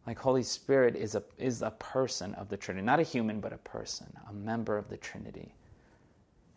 Like 0.07 0.19
Holy 0.19 0.43
Spirit 0.43 0.97
is 0.97 1.15
a, 1.15 1.23
is 1.39 1.63
a 1.63 1.71
person 1.71 2.35
of 2.35 2.49
the 2.49 2.57
Trinity, 2.57 2.85
not 2.85 3.01
a 3.01 3.05
human, 3.05 3.41
but 3.41 3.53
a 3.53 3.59
person, 3.59 4.13
a 4.29 4.33
member 4.33 4.77
of 4.77 4.89
the 4.89 4.97
Trinity. 4.97 5.55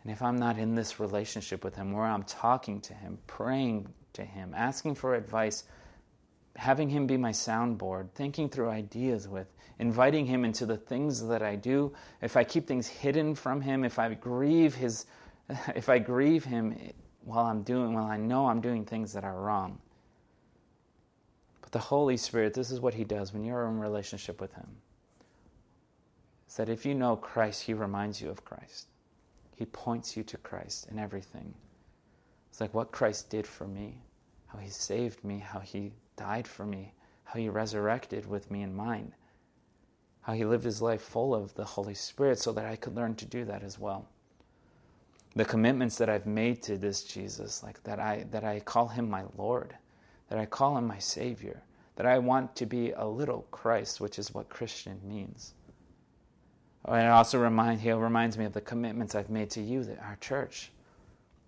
And 0.06 0.12
if 0.12 0.22
I'm 0.22 0.36
not 0.36 0.56
in 0.56 0.76
this 0.76 1.00
relationship 1.00 1.64
with 1.64 1.74
Him 1.74 1.90
where 1.90 2.04
I'm 2.04 2.22
talking 2.22 2.80
to 2.82 2.94
Him, 2.94 3.18
praying 3.26 3.92
to 4.12 4.22
Him, 4.22 4.54
asking 4.56 4.94
for 4.94 5.16
advice, 5.16 5.64
having 6.54 6.88
Him 6.88 7.08
be 7.08 7.16
my 7.16 7.32
soundboard, 7.32 8.12
thinking 8.14 8.48
through 8.48 8.68
ideas 8.68 9.26
with, 9.26 9.48
inviting 9.80 10.24
Him 10.24 10.44
into 10.44 10.64
the 10.64 10.76
things 10.76 11.26
that 11.26 11.42
I 11.42 11.56
do, 11.56 11.92
if 12.22 12.36
I 12.36 12.44
keep 12.44 12.68
things 12.68 12.86
hidden 12.86 13.34
from 13.34 13.60
Him, 13.60 13.82
if 13.82 13.98
I 13.98 14.14
grieve 14.14 14.76
His, 14.76 15.06
if 15.74 15.88
I 15.88 15.98
grieve 15.98 16.44
Him 16.44 16.78
while 17.24 17.46
I'm 17.46 17.64
doing, 17.64 17.92
while 17.92 18.06
I 18.06 18.16
know 18.16 18.46
I'm 18.46 18.60
doing 18.60 18.84
things 18.84 19.12
that 19.14 19.24
are 19.24 19.40
wrong, 19.40 19.80
But 21.62 21.72
the 21.72 21.80
Holy 21.80 22.16
Spirit, 22.16 22.54
this 22.54 22.70
is 22.70 22.78
what 22.78 22.94
He 22.94 23.02
does 23.02 23.32
when 23.32 23.42
you're 23.42 23.66
in 23.66 23.80
relationship 23.80 24.40
with 24.40 24.54
Him. 24.54 24.68
Is 26.48 26.54
that 26.58 26.68
if 26.68 26.86
you 26.86 26.94
know 26.94 27.16
Christ, 27.16 27.64
He 27.64 27.74
reminds 27.74 28.22
you 28.22 28.30
of 28.30 28.44
Christ. 28.44 28.86
He 29.56 29.64
points 29.64 30.16
you 30.16 30.22
to 30.24 30.36
Christ 30.36 30.86
in 30.90 30.98
everything. 30.98 31.54
It's 32.50 32.60
like 32.60 32.74
what 32.74 32.92
Christ 32.92 33.30
did 33.30 33.46
for 33.46 33.66
me, 33.66 33.98
how 34.46 34.58
He 34.58 34.68
saved 34.68 35.24
me, 35.24 35.38
how 35.38 35.60
He 35.60 35.94
died 36.16 36.46
for 36.46 36.66
me, 36.66 36.92
how 37.24 37.40
He 37.40 37.48
resurrected 37.48 38.26
with 38.26 38.50
me 38.50 38.62
in 38.62 38.76
mind, 38.76 39.12
how 40.20 40.34
He 40.34 40.44
lived 40.44 40.64
His 40.64 40.82
life 40.82 41.00
full 41.00 41.34
of 41.34 41.54
the 41.54 41.64
Holy 41.64 41.94
Spirit 41.94 42.38
so 42.38 42.52
that 42.52 42.66
I 42.66 42.76
could 42.76 42.94
learn 42.94 43.14
to 43.16 43.24
do 43.24 43.46
that 43.46 43.62
as 43.62 43.78
well. 43.78 44.06
The 45.34 45.44
commitments 45.44 45.96
that 45.98 46.10
I've 46.10 46.26
made 46.26 46.62
to 46.64 46.76
this 46.76 47.02
Jesus, 47.02 47.62
like 47.62 47.82
that 47.84 47.98
I, 47.98 48.26
that 48.30 48.44
I 48.44 48.60
call 48.60 48.88
Him 48.88 49.08
my 49.08 49.24
Lord, 49.38 49.74
that 50.28 50.38
I 50.38 50.44
call 50.44 50.76
Him 50.76 50.86
my 50.86 50.98
Savior, 50.98 51.62
that 51.96 52.06
I 52.06 52.18
want 52.18 52.54
to 52.56 52.66
be 52.66 52.92
a 52.92 53.06
little 53.06 53.46
Christ, 53.50 54.02
which 54.02 54.18
is 54.18 54.34
what 54.34 54.50
Christian 54.50 55.00
means. 55.02 55.54
And 56.86 57.02
it 57.02 57.10
also 57.10 57.38
remind, 57.40 57.80
he 57.80 57.90
reminds 57.92 58.38
me 58.38 58.44
of 58.44 58.52
the 58.52 58.60
commitments 58.60 59.14
I've 59.14 59.30
made 59.30 59.50
to 59.50 59.60
you, 59.60 59.96
our 60.00 60.16
church, 60.20 60.70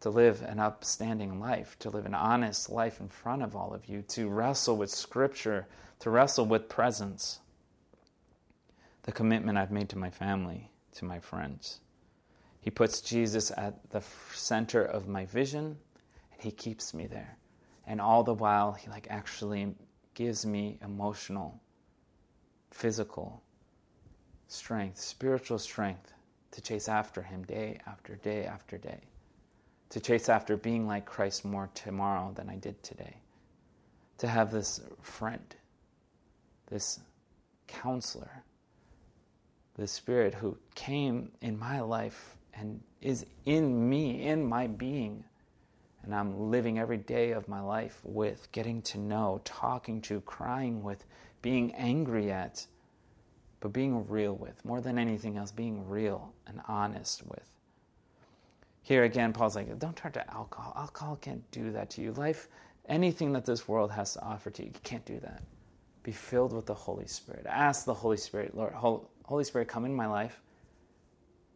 to 0.01 0.11
live 0.11 0.43
an 0.43 0.59
upstanding 0.59 1.39
life, 1.39 1.79
to 1.81 1.91
live 1.91 2.07
an 2.07 2.15
honest 2.15 2.71
life 2.71 3.01
in 3.01 3.09
front 3.09 3.43
of 3.43 3.55
all 3.55 3.73
of 3.73 3.87
you, 3.87 4.03
to 4.03 4.29
wrestle 4.29 4.77
with 4.77 4.91
Scripture, 4.91 5.67
to 6.01 6.11
wrestle 6.11 6.45
with 6.45 6.69
presence. 6.69 7.39
The 9.03 9.13
commitment 9.13 9.59
I've 9.59 9.71
made 9.71 9.89
to 9.91 9.99
my 9.99 10.11
family, 10.11 10.71
to 10.97 11.05
my 11.05 11.21
friends. 11.21 11.81
He 12.61 12.71
puts 12.71 13.01
Jesus 13.01 13.53
at 13.57 13.91
the 13.91 14.03
center 14.35 14.83
of 14.83 15.07
my 15.07 15.25
vision, 15.25 15.79
and 16.33 16.43
He 16.43 16.51
keeps 16.51 16.93
me 16.93 17.07
there. 17.07 17.39
And 17.87 18.01
all 18.01 18.25
the 18.25 18.35
while, 18.35 18.73
He 18.73 18.91
like 18.91 19.07
actually 19.09 19.75
gives 20.15 20.45
me 20.45 20.79
emotional, 20.83 21.61
physical, 22.73 23.43
strength, 24.49 24.99
spiritual 24.99 25.59
strength 25.59 26.13
to 26.51 26.61
chase 26.61 26.89
after 26.89 27.23
Him 27.23 27.45
day 27.45 27.79
after 27.87 28.17
day 28.17 28.45
after 28.45 28.79
day, 28.79 29.01
to 29.91 30.01
chase 30.01 30.29
after 30.29 30.57
being 30.57 30.87
like 30.87 31.07
Christ 31.07 31.45
more 31.45 31.71
tomorrow 31.75 32.33
than 32.35 32.49
I 32.49 32.57
did 32.57 32.83
today, 32.83 33.19
to 34.19 34.27
have 34.27 34.51
this 34.51 34.81
friend, 35.03 35.55
this 36.71 36.99
counselor, 37.67 38.43
this 39.77 39.93
Spirit 39.93 40.35
who 40.35 40.59
came 40.75 41.31
in 41.41 41.59
my 41.59 41.81
life 41.81 42.37
and 42.55 42.81
is 43.01 43.25
in 43.45 43.89
me, 43.89 44.27
in 44.27 44.45
my 44.45 44.67
being. 44.67 45.23
And 46.03 46.15
I'm 46.15 46.51
living 46.51 46.79
every 46.79 46.97
day 46.97 47.33
of 47.33 47.49
my 47.49 47.61
life 47.61 48.01
with, 48.03 48.51
getting 48.51 48.83
to 48.83 48.99
know, 48.99 49.41
talking 49.45 50.01
to, 50.03 50.21
crying 50.23 50.83
with, 50.83 51.05
being 51.43 51.73
angry 51.75 52.33
at 52.33 52.67
but 53.61 53.73
being 53.73 54.07
real 54.09 54.35
with, 54.35 54.65
more 54.65 54.81
than 54.81 54.99
anything 54.99 55.37
else, 55.37 55.51
being 55.51 55.89
real 55.89 56.33
and 56.47 56.61
honest 56.69 57.27
with. 57.27 57.49
Here 58.83 59.05
again, 59.05 59.33
Paul's 59.33 59.57
like, 59.57 59.79
don't 59.79 59.97
turn 59.97 60.13
to 60.13 60.33
alcohol. 60.33 60.73
Alcohol 60.77 61.17
can't 61.21 61.49
do 61.51 61.73
that 61.73 61.91
to 61.91 62.01
you. 62.01 62.13
Life, 62.13 62.49
anything 62.89 63.33
that 63.35 63.45
this 63.45 63.69
world 63.69 63.91
has 63.91 64.15
to 64.15 64.23
offer 64.23 64.51
to 64.51 64.63
you, 64.63 64.69
you 64.69 64.81
can't 64.83 65.05
do 65.05 65.21
that. 65.21 65.43
Be 66.03 66.13
filled 66.13 66.55
with 66.55 66.67
the 66.67 66.75
Holy 66.75 67.07
Spirit. 67.07 67.45
Ask 67.47 67.85
the 67.85 67.93
Holy 67.93 68.17
Spirit, 68.17 68.57
Lord, 68.57 68.73
Holy 68.73 69.45
Spirit, 69.45 69.69
come 69.69 69.85
in 69.85 69.95
my 69.95 70.07
life 70.07 70.41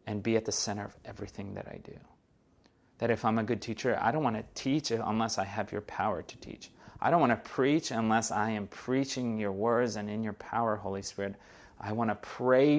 and 0.05 0.21
be 0.21 0.35
at 0.35 0.45
the 0.45 0.51
center 0.51 0.85
of 0.85 0.95
everything 1.05 1.55
that 1.55 1.67
I 1.67 1.79
do. 1.83 1.97
That 2.99 3.09
if 3.09 3.25
I'm 3.25 3.39
a 3.39 3.43
good 3.43 3.61
teacher, 3.61 3.97
I 3.99 4.11
don't 4.11 4.23
want 4.23 4.35
to 4.35 4.45
teach 4.53 4.91
unless 4.91 5.37
I 5.37 5.45
have 5.45 5.71
your 5.71 5.81
power 5.81 6.21
to 6.21 6.37
teach. 6.37 6.69
I 7.01 7.09
don't 7.09 7.19
want 7.19 7.31
to 7.31 7.49
preach 7.49 7.89
unless 7.89 8.29
I 8.29 8.51
am 8.51 8.67
preaching 8.67 9.39
your 9.39 9.51
words 9.51 9.95
and 9.95 10.09
in 10.09 10.23
your 10.23 10.33
power, 10.33 10.75
Holy 10.75 11.01
Spirit. 11.01 11.35
I 11.79 11.91
want 11.91 12.09
to 12.09 12.15
pray 12.15 12.77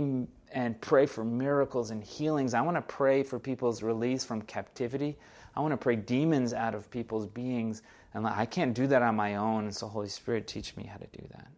and 0.53 0.81
pray 0.81 1.07
for 1.07 1.25
miracles 1.25 1.91
and 1.91 2.03
healings. 2.03 2.55
I 2.55 2.61
want 2.61 2.77
to 2.77 2.83
pray 2.83 3.23
for 3.23 3.39
people's 3.39 3.83
release 3.83 4.25
from 4.25 4.43
captivity. 4.43 5.17
I 5.57 5.61
want 5.61 5.73
to 5.73 5.77
pray 5.77 5.97
demons 5.97 6.53
out 6.53 6.75
of 6.75 6.91
people's 6.91 7.27
beings. 7.27 7.83
And 8.15 8.27
I 8.27 8.47
can't 8.47 8.75
do 8.75 8.87
that 8.87 9.03
on 9.03 9.17
my 9.17 9.37
own. 9.37 9.65
And 9.65 9.75
so, 9.75 9.89
Holy 9.89 10.09
Spirit, 10.09 10.47
teach 10.47 10.77
me 10.77 10.85
how 10.85 10.97
to 10.97 11.07
do 11.07 11.27
that. 11.33 11.49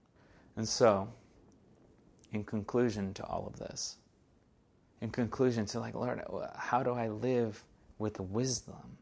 And 0.56 0.66
so, 0.66 1.08
in 2.32 2.44
conclusion 2.44 3.12
to 3.14 3.24
all 3.24 3.46
of 3.46 3.58
this, 3.58 3.96
in 5.02 5.10
conclusion 5.10 5.66
to 5.66 5.80
like, 5.80 5.94
Lord, 5.94 6.22
how 6.56 6.82
do 6.82 6.92
I 6.92 7.08
live 7.08 7.62
with 7.98 8.18
wisdom? 8.18 8.96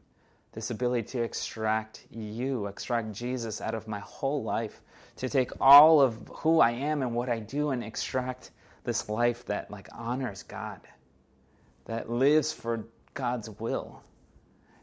This 0.55 0.71
ability 0.71 1.03
to 1.09 1.21
extract 1.21 2.07
you, 2.09 2.67
extract 2.67 3.11
Jesus 3.11 3.59
out 3.59 3.75
of 3.75 3.89
my 3.89 3.99
whole 3.99 4.41
life 4.41 4.81
to 5.17 5.27
take 5.27 5.51
all 5.59 5.99
of 5.99 6.17
who 6.29 6.61
I 6.61 6.71
am 6.71 7.01
and 7.01 7.13
what 7.13 7.27
I 7.27 7.39
do 7.39 7.71
and 7.71 7.83
extract 7.83 8.51
this 8.85 9.09
life 9.09 9.45
that 9.47 9.69
like 9.69 9.89
honors 9.93 10.43
God, 10.43 10.79
that 11.85 12.09
lives 12.09 12.53
for 12.53 12.85
God's 13.13 13.49
will. 13.49 14.01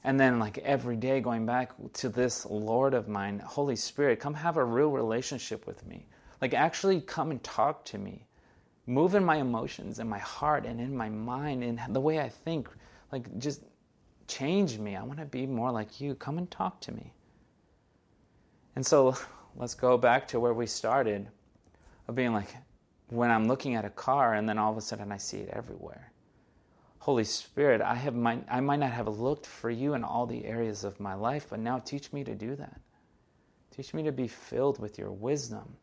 And 0.04 0.20
then 0.20 0.38
like 0.38 0.58
every 0.58 0.96
day 0.96 1.20
going 1.22 1.46
back 1.46 1.72
to 1.94 2.10
this 2.10 2.44
Lord 2.44 2.92
of 2.92 3.08
mine, 3.08 3.38
Holy 3.38 3.76
Spirit, 3.76 4.20
come 4.20 4.34
have 4.34 4.58
a 4.58 4.64
real 4.64 4.90
relationship 4.90 5.66
with 5.66 5.86
me. 5.86 6.04
Like 6.42 6.52
actually 6.52 7.00
come 7.00 7.30
and 7.30 7.42
talk 7.42 7.86
to 7.86 7.98
me. 7.98 8.26
Move 8.86 9.14
in 9.14 9.24
my 9.24 9.36
emotions 9.36 10.00
and 10.00 10.10
my 10.10 10.18
heart 10.18 10.66
and 10.66 10.80
in 10.82 10.94
my 10.94 11.08
mind 11.08 11.64
and 11.64 11.80
the 11.88 12.00
way 12.00 12.20
I 12.20 12.28
think. 12.28 12.68
Like 13.10 13.38
just 13.38 13.62
change 14.38 14.78
me. 14.78 14.96
I 14.96 15.02
want 15.02 15.18
to 15.18 15.24
be 15.24 15.46
more 15.46 15.70
like 15.70 16.00
you. 16.00 16.14
Come 16.14 16.38
and 16.38 16.50
talk 16.50 16.80
to 16.82 16.92
me. 16.92 17.12
And 18.76 18.84
so 18.84 19.16
let's 19.56 19.74
go 19.74 19.96
back 19.96 20.28
to 20.28 20.40
where 20.40 20.54
we 20.54 20.66
started 20.66 21.28
of 22.08 22.14
being 22.14 22.32
like, 22.32 22.54
when 23.08 23.30
I'm 23.30 23.46
looking 23.46 23.74
at 23.74 23.84
a 23.84 23.90
car 23.90 24.34
and 24.34 24.48
then 24.48 24.58
all 24.58 24.72
of 24.72 24.78
a 24.78 24.80
sudden 24.80 25.12
I 25.12 25.18
see 25.18 25.38
it 25.38 25.50
everywhere. 25.52 26.10
Holy 26.98 27.24
Spirit, 27.24 27.80
I, 27.80 27.94
have 27.94 28.14
might, 28.14 28.44
I 28.48 28.60
might 28.60 28.78
not 28.78 28.92
have 28.92 29.08
looked 29.08 29.44
for 29.44 29.70
you 29.70 29.94
in 29.94 30.04
all 30.04 30.24
the 30.24 30.44
areas 30.44 30.84
of 30.84 31.00
my 31.00 31.14
life, 31.14 31.48
but 31.50 31.58
now 31.58 31.78
teach 31.78 32.12
me 32.12 32.24
to 32.24 32.34
do 32.34 32.54
that. 32.56 32.80
Teach 33.74 33.92
me 33.92 34.04
to 34.04 34.12
be 34.12 34.28
filled 34.28 34.78
with 34.78 34.98
your 34.98 35.10
wisdom. 35.10 35.76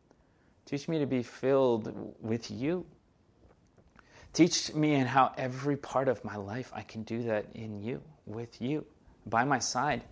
Teach 0.64 0.88
me 0.88 0.98
to 0.98 1.06
be 1.06 1.22
filled 1.22 1.92
with 2.20 2.50
you. 2.50 2.86
Teach 4.32 4.72
me 4.74 4.94
in 4.94 5.06
how 5.06 5.32
every 5.36 5.76
part 5.76 6.08
of 6.08 6.24
my 6.24 6.36
life 6.36 6.70
I 6.74 6.82
can 6.82 7.02
do 7.02 7.22
that 7.24 7.46
in 7.54 7.82
you, 7.82 8.00
with 8.26 8.60
you, 8.62 8.86
by 9.26 9.44
my 9.44 9.58
side, 9.58 10.04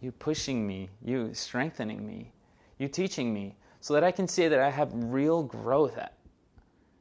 you 0.00 0.10
pushing 0.10 0.66
me, 0.66 0.90
you 1.04 1.32
strengthening 1.32 2.04
me, 2.06 2.32
you 2.78 2.88
teaching 2.88 3.32
me, 3.32 3.56
so 3.80 3.94
that 3.94 4.04
I 4.04 4.10
can 4.10 4.26
see 4.26 4.48
that 4.48 4.58
I 4.58 4.70
have 4.70 4.90
real 4.92 5.42
growth 5.42 5.98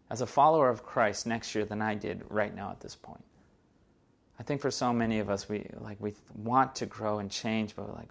as 0.09 0.21
a 0.21 0.27
follower 0.27 0.69
of 0.69 0.83
Christ 0.83 1.25
next 1.25 1.55
year 1.55 1.65
than 1.65 1.81
I 1.81 1.95
did 1.95 2.23
right 2.29 2.55
now 2.55 2.69
at 2.69 2.79
this 2.79 2.95
point. 2.95 3.23
I 4.39 4.43
think 4.43 4.61
for 4.61 4.71
so 4.71 4.91
many 4.91 5.19
of 5.19 5.29
us, 5.29 5.47
we 5.47 5.67
like 5.79 5.97
we 5.99 6.13
want 6.35 6.75
to 6.75 6.85
grow 6.85 7.19
and 7.19 7.29
change, 7.29 7.75
but 7.75 7.93
like 7.95 8.09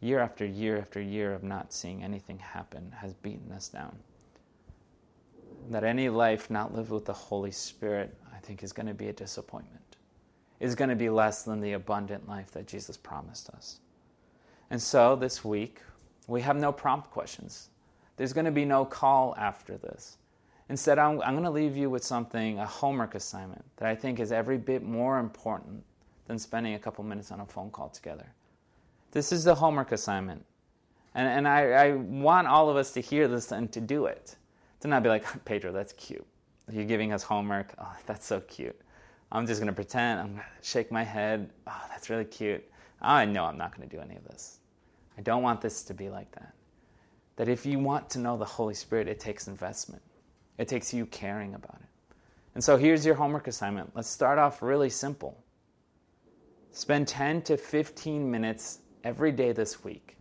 year 0.00 0.20
after 0.20 0.44
year 0.44 0.78
after 0.78 1.00
year 1.00 1.32
of 1.32 1.42
not 1.42 1.72
seeing 1.72 2.04
anything 2.04 2.38
happen 2.38 2.92
has 2.92 3.14
beaten 3.14 3.50
us 3.52 3.68
down. 3.68 3.98
That 5.68 5.84
any 5.84 6.08
life 6.08 6.50
not 6.50 6.74
lived 6.74 6.90
with 6.90 7.04
the 7.04 7.12
Holy 7.12 7.50
Spirit, 7.50 8.14
I 8.34 8.38
think, 8.38 8.62
is 8.62 8.72
going 8.72 8.86
to 8.86 8.94
be 8.94 9.08
a 9.08 9.12
disappointment. 9.12 9.96
Is 10.60 10.74
going 10.74 10.90
to 10.90 10.96
be 10.96 11.10
less 11.10 11.42
than 11.42 11.60
the 11.60 11.74
abundant 11.74 12.28
life 12.28 12.50
that 12.52 12.66
Jesus 12.66 12.96
promised 12.96 13.50
us. 13.50 13.80
And 14.70 14.80
so 14.80 15.14
this 15.14 15.44
week, 15.44 15.80
we 16.26 16.40
have 16.42 16.56
no 16.56 16.72
prompt 16.72 17.10
questions. 17.10 17.68
There's 18.16 18.32
going 18.32 18.46
to 18.46 18.50
be 18.50 18.64
no 18.64 18.84
call 18.84 19.34
after 19.38 19.76
this. 19.76 20.16
Instead, 20.68 20.98
I'm, 20.98 21.22
I'm 21.22 21.32
going 21.32 21.44
to 21.44 21.50
leave 21.50 21.76
you 21.76 21.88
with 21.88 22.04
something, 22.04 22.58
a 22.58 22.66
homework 22.66 23.14
assignment, 23.14 23.64
that 23.76 23.88
I 23.88 23.94
think 23.94 24.20
is 24.20 24.32
every 24.32 24.58
bit 24.58 24.82
more 24.82 25.18
important 25.18 25.84
than 26.26 26.38
spending 26.38 26.74
a 26.74 26.78
couple 26.78 27.04
minutes 27.04 27.30
on 27.30 27.40
a 27.40 27.46
phone 27.46 27.70
call 27.70 27.88
together. 27.88 28.26
This 29.12 29.32
is 29.32 29.44
the 29.44 29.54
homework 29.54 29.92
assignment. 29.92 30.44
And, 31.14 31.26
and 31.26 31.48
I, 31.48 31.70
I 31.70 31.92
want 31.92 32.46
all 32.48 32.68
of 32.68 32.76
us 32.76 32.92
to 32.92 33.00
hear 33.00 33.28
this 33.28 33.50
and 33.50 33.72
to 33.72 33.80
do 33.80 34.06
it. 34.06 34.36
To 34.80 34.88
not 34.88 35.02
be 35.02 35.08
like, 35.08 35.24
Pedro, 35.44 35.72
that's 35.72 35.92
cute. 35.94 36.26
You're 36.70 36.84
giving 36.84 37.12
us 37.12 37.22
homework. 37.22 37.74
Oh, 37.78 37.96
that's 38.06 38.26
so 38.26 38.40
cute. 38.40 38.78
I'm 39.32 39.46
just 39.46 39.60
going 39.60 39.68
to 39.68 39.74
pretend. 39.74 40.20
I'm 40.20 40.26
going 40.32 40.38
to 40.38 40.66
shake 40.66 40.90
my 40.90 41.02
head. 41.02 41.50
Oh, 41.66 41.82
that's 41.88 42.10
really 42.10 42.24
cute. 42.24 42.64
I 43.00 43.24
know 43.24 43.44
I'm 43.44 43.58
not 43.58 43.76
going 43.76 43.88
to 43.88 43.96
do 43.96 44.02
any 44.02 44.16
of 44.16 44.24
this. 44.24 44.58
I 45.16 45.22
don't 45.22 45.42
want 45.42 45.60
this 45.60 45.82
to 45.84 45.94
be 45.94 46.08
like 46.08 46.30
that. 46.32 46.54
That 47.36 47.48
if 47.48 47.64
you 47.64 47.78
want 47.78 48.10
to 48.10 48.18
know 48.18 48.36
the 48.36 48.44
Holy 48.44 48.74
Spirit, 48.74 49.08
it 49.08 49.20
takes 49.20 49.48
investment, 49.48 50.02
it 50.58 50.68
takes 50.68 50.92
you 50.92 51.06
caring 51.06 51.54
about 51.54 51.76
it. 51.80 52.16
And 52.54 52.64
so 52.64 52.76
here's 52.76 53.06
your 53.06 53.14
homework 53.14 53.46
assignment. 53.46 53.94
Let's 53.94 54.08
start 54.08 54.38
off 54.38 54.62
really 54.62 54.90
simple. 54.90 55.40
Spend 56.72 57.06
10 57.06 57.42
to 57.42 57.56
15 57.56 58.28
minutes 58.28 58.80
every 59.04 59.32
day 59.32 59.52
this 59.52 59.84
week 59.84 60.16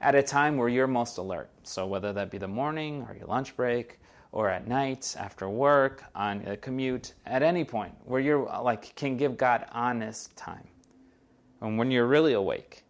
at 0.00 0.14
a 0.14 0.22
time 0.22 0.56
where 0.56 0.68
you're 0.68 0.86
most 0.86 1.18
alert. 1.18 1.50
So, 1.62 1.86
whether 1.86 2.12
that 2.12 2.30
be 2.30 2.38
the 2.38 2.48
morning 2.48 3.06
or 3.08 3.14
your 3.14 3.26
lunch 3.26 3.56
break 3.56 4.00
or 4.32 4.48
at 4.48 4.66
night 4.66 5.14
after 5.18 5.48
work, 5.48 6.04
on 6.14 6.42
a 6.46 6.56
commute, 6.56 7.12
at 7.26 7.42
any 7.42 7.64
point 7.64 7.92
where 8.04 8.20
you're 8.20 8.44
like 8.62 8.96
can 8.96 9.16
give 9.16 9.36
God 9.36 9.66
honest 9.72 10.34
time. 10.36 10.66
And 11.60 11.78
when 11.78 11.90
you're 11.90 12.06
really 12.06 12.32
awake, 12.32 12.82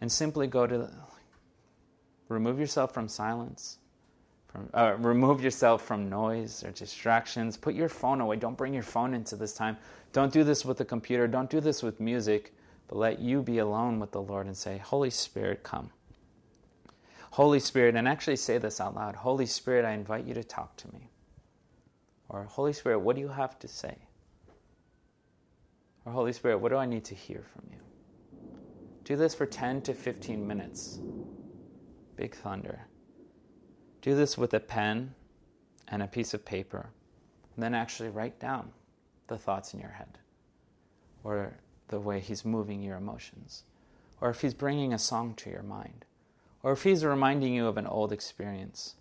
and 0.00 0.10
simply 0.10 0.46
go 0.46 0.66
to 0.66 0.90
remove 2.28 2.58
yourself 2.58 2.92
from 2.92 3.08
silence. 3.08 3.78
From, 4.48 4.70
uh, 4.72 4.94
remove 4.98 5.42
yourself 5.42 5.82
from 5.84 6.08
noise 6.08 6.64
or 6.64 6.70
distractions. 6.70 7.56
Put 7.56 7.74
your 7.74 7.88
phone 7.88 8.20
away. 8.20 8.36
Don't 8.36 8.56
bring 8.56 8.72
your 8.72 8.82
phone 8.82 9.12
into 9.12 9.36
this 9.36 9.52
time. 9.52 9.76
Don't 10.12 10.32
do 10.32 10.42
this 10.42 10.64
with 10.64 10.78
the 10.78 10.84
computer. 10.84 11.28
Don't 11.28 11.50
do 11.50 11.60
this 11.60 11.82
with 11.82 12.00
music. 12.00 12.54
But 12.86 12.96
let 12.96 13.18
you 13.18 13.42
be 13.42 13.58
alone 13.58 14.00
with 14.00 14.12
the 14.12 14.22
Lord 14.22 14.46
and 14.46 14.56
say, 14.56 14.78
Holy 14.78 15.10
Spirit, 15.10 15.62
come. 15.62 15.90
Holy 17.30 17.60
Spirit, 17.60 17.94
and 17.94 18.08
actually 18.08 18.36
say 18.36 18.58
this 18.58 18.80
out 18.80 18.94
loud 18.94 19.14
Holy 19.14 19.46
Spirit, 19.46 19.84
I 19.84 19.92
invite 19.92 20.26
you 20.26 20.34
to 20.34 20.44
talk 20.44 20.76
to 20.76 20.92
me. 20.92 21.10
Or, 22.28 22.44
Holy 22.44 22.72
Spirit, 22.72 23.00
what 23.00 23.16
do 23.16 23.22
you 23.22 23.28
have 23.28 23.58
to 23.60 23.68
say? 23.68 23.96
Or, 26.04 26.12
Holy 26.12 26.32
Spirit, 26.32 26.58
what 26.58 26.70
do 26.70 26.76
I 26.76 26.86
need 26.86 27.04
to 27.06 27.14
hear 27.14 27.44
from 27.52 27.64
you? 27.70 27.78
Do 29.04 29.16
this 29.16 29.34
for 29.34 29.46
10 29.46 29.82
to 29.82 29.94
15 29.94 30.46
minutes. 30.46 30.98
Big 32.16 32.34
thunder. 32.34 32.80
Do 34.02 34.14
this 34.14 34.36
with 34.36 34.52
a 34.52 34.60
pen 34.60 35.14
and 35.88 36.02
a 36.02 36.06
piece 36.06 36.34
of 36.34 36.44
paper. 36.44 36.90
And 37.54 37.62
then 37.62 37.74
actually 37.74 38.10
write 38.10 38.38
down 38.38 38.70
the 39.28 39.38
thoughts 39.38 39.72
in 39.72 39.80
your 39.80 39.90
head 39.90 40.18
or 41.24 41.58
the 41.88 42.00
way 42.00 42.20
he's 42.20 42.44
moving 42.44 42.82
your 42.82 42.96
emotions. 42.96 43.64
Or 44.20 44.30
if 44.30 44.40
he's 44.40 44.54
bringing 44.54 44.92
a 44.92 44.98
song 44.98 45.34
to 45.36 45.50
your 45.50 45.62
mind. 45.62 46.04
Or 46.62 46.72
if 46.72 46.82
he's 46.82 47.04
reminding 47.04 47.54
you 47.54 47.66
of 47.66 47.76
an 47.76 47.86
old 47.86 48.12
experience. 48.12 48.96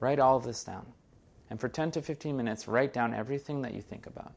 Write 0.00 0.18
all 0.18 0.36
of 0.36 0.44
this 0.44 0.64
down. 0.64 0.86
And 1.48 1.60
for 1.60 1.68
10 1.68 1.92
to 1.92 2.02
15 2.02 2.36
minutes, 2.36 2.68
write 2.68 2.92
down 2.92 3.14
everything 3.14 3.62
that 3.62 3.74
you 3.74 3.82
think 3.82 4.06
about. 4.06 4.34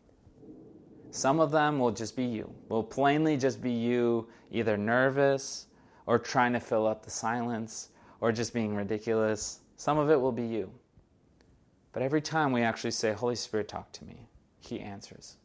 Some 1.11 1.39
of 1.39 1.51
them 1.51 1.77
will 1.77 1.91
just 1.91 2.15
be 2.15 2.25
you, 2.25 2.51
will 2.69 2.83
plainly 2.83 3.37
just 3.37 3.61
be 3.61 3.71
you 3.71 4.27
either 4.51 4.77
nervous 4.77 5.67
or 6.07 6.17
trying 6.17 6.53
to 6.53 6.59
fill 6.59 6.87
up 6.87 7.03
the 7.03 7.11
silence 7.11 7.89
or 8.19 8.31
just 8.31 8.53
being 8.53 8.75
ridiculous. 8.75 9.59
Some 9.75 9.99
of 9.99 10.09
it 10.09 10.19
will 10.19 10.31
be 10.31 10.45
you. 10.45 10.71
But 11.91 12.01
every 12.01 12.21
time 12.21 12.51
we 12.51 12.63
actually 12.63 12.91
say, 12.91 13.13
Holy 13.13 13.35
Spirit, 13.35 13.67
talk 13.67 13.91
to 13.93 14.05
me, 14.05 14.27
He 14.59 14.79
answers. 14.79 15.37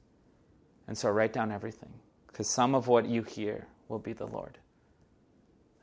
And 0.87 0.97
so 0.97 1.11
write 1.11 1.35
down 1.35 1.53
everything, 1.53 1.93
because 2.27 2.49
some 2.49 2.75
of 2.75 2.89
what 2.89 3.07
you 3.07 3.23
hear 3.23 3.67
will 3.89 3.99
be 3.99 4.15
the 4.15 4.27
Lord. 4.27 4.57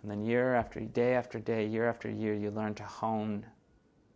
And 0.05 0.11
then 0.11 0.23
year 0.23 0.53
after 0.53 0.79
day 0.81 1.15
after 1.15 1.39
day, 1.39 1.65
year 1.65 1.89
after 1.89 2.07
year, 2.07 2.35
you 2.35 2.51
learn 2.51 2.75
to 2.75 2.83
hone 2.83 3.43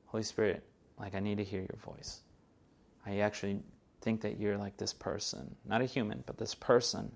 Holy 0.06 0.22
Spirit, 0.22 0.64
like, 1.00 1.16
I 1.16 1.20
need 1.20 1.38
to 1.38 1.44
hear 1.44 1.62
your 1.62 1.80
voice. 1.84 2.22
I 3.08 3.22
actually 3.22 3.62
think 4.02 4.22
that 4.22 4.40
you're 4.40 4.56
like 4.56 4.78
this 4.78 4.94
person, 4.94 5.56
not 5.66 5.82
a 5.82 5.86
human, 5.86 6.24
but 6.28 6.38
this 6.38 6.54
person 6.54 7.12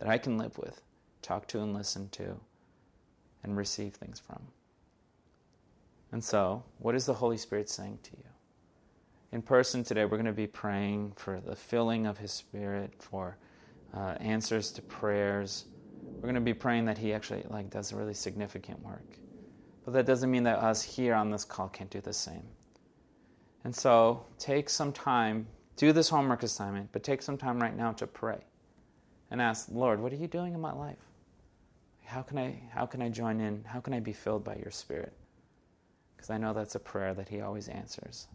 that 0.00 0.08
I 0.08 0.18
can 0.18 0.36
live 0.36 0.58
with, 0.58 0.82
talk 1.22 1.46
to 1.46 1.60
and 1.60 1.72
listen 1.72 2.08
to, 2.08 2.40
and 3.44 3.56
receive 3.56 3.94
things 3.94 4.18
from. 4.18 4.48
And 6.10 6.24
so, 6.24 6.64
what 6.78 6.96
is 6.96 7.06
the 7.06 7.14
Holy 7.14 7.36
Spirit 7.36 7.70
saying 7.70 8.00
to 8.02 8.10
you? 8.16 8.30
In 9.30 9.42
person 9.42 9.84
today, 9.84 10.04
we're 10.04 10.16
going 10.16 10.24
to 10.24 10.32
be 10.32 10.48
praying 10.48 11.12
for 11.14 11.38
the 11.40 11.54
filling 11.54 12.04
of 12.04 12.18
His 12.18 12.32
Spirit, 12.32 12.94
for 12.98 13.36
uh, 13.94 14.16
answers 14.18 14.72
to 14.72 14.82
prayers. 14.82 15.66
We're 16.18 16.28
going 16.28 16.34
to 16.34 16.40
be 16.40 16.54
praying 16.54 16.84
that 16.86 16.98
He 16.98 17.12
actually 17.12 17.44
like 17.48 17.70
does 17.70 17.92
really 17.92 18.14
significant 18.14 18.82
work. 18.82 19.18
But 19.84 19.94
that 19.94 20.06
doesn't 20.06 20.30
mean 20.30 20.42
that 20.44 20.58
us 20.58 20.82
here 20.82 21.14
on 21.14 21.30
this 21.30 21.44
call 21.44 21.68
can't 21.68 21.90
do 21.90 22.00
the 22.00 22.12
same. 22.12 22.42
And 23.64 23.74
so, 23.74 24.26
take 24.38 24.68
some 24.68 24.92
time 24.92 25.46
do 25.78 25.92
this 25.92 26.08
homework 26.08 26.42
assignment, 26.42 26.90
but 26.90 27.04
take 27.04 27.22
some 27.22 27.38
time 27.38 27.60
right 27.60 27.74
now 27.74 27.92
to 27.92 28.06
pray 28.06 28.38
and 29.30 29.40
ask, 29.40 29.68
Lord, 29.70 30.00
what 30.00 30.12
are 30.12 30.16
you 30.16 30.26
doing 30.26 30.52
in 30.52 30.60
my 30.60 30.72
life? 30.72 30.98
How 32.04 32.20
can 32.20 32.36
I, 32.36 32.60
how 32.72 32.84
can 32.84 33.00
I 33.00 33.08
join 33.08 33.40
in? 33.40 33.62
How 33.64 33.78
can 33.78 33.94
I 33.94 34.00
be 34.00 34.12
filled 34.12 34.42
by 34.42 34.56
your 34.56 34.72
Spirit? 34.72 35.12
Because 36.16 36.30
I 36.30 36.38
know 36.38 36.52
that's 36.52 36.74
a 36.74 36.80
prayer 36.80 37.14
that 37.14 37.28
He 37.28 37.42
always 37.42 37.68
answers. 37.68 38.26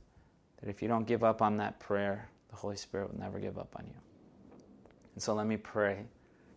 That 0.61 0.69
if 0.69 0.81
you 0.81 0.87
don't 0.87 1.05
give 1.05 1.23
up 1.23 1.41
on 1.41 1.57
that 1.57 1.79
prayer, 1.81 2.29
the 2.49 2.55
Holy 2.55 2.77
Spirit 2.77 3.11
will 3.11 3.19
never 3.19 3.39
give 3.39 3.57
up 3.57 3.75
on 3.77 3.85
you. 3.87 3.99
And 5.15 5.21
so 5.21 5.33
let 5.33 5.45
me 5.45 5.57
pray 5.57 6.05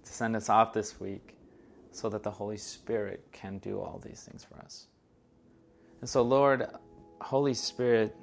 to 0.07 0.12
send 0.12 0.35
us 0.35 0.49
off 0.49 0.73
this 0.73 0.99
week 0.99 1.37
so 1.90 2.09
that 2.09 2.23
the 2.23 2.31
Holy 2.31 2.57
Spirit 2.57 3.27
can 3.33 3.59
do 3.59 3.81
all 3.81 4.01
these 4.03 4.23
things 4.23 4.45
for 4.45 4.59
us. 4.59 4.87
And 6.01 6.09
so, 6.09 6.23
Lord, 6.23 6.66
Holy 7.21 7.55
Spirit, 7.55 8.16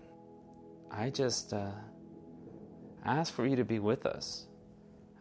I 0.91 1.10
just. 1.10 1.54
Uh, 1.54 1.72
ask 3.06 3.34
for 3.34 3.46
you 3.46 3.56
to 3.56 3.65
be 3.65 3.80
with 3.80 4.06
us. 4.06 4.46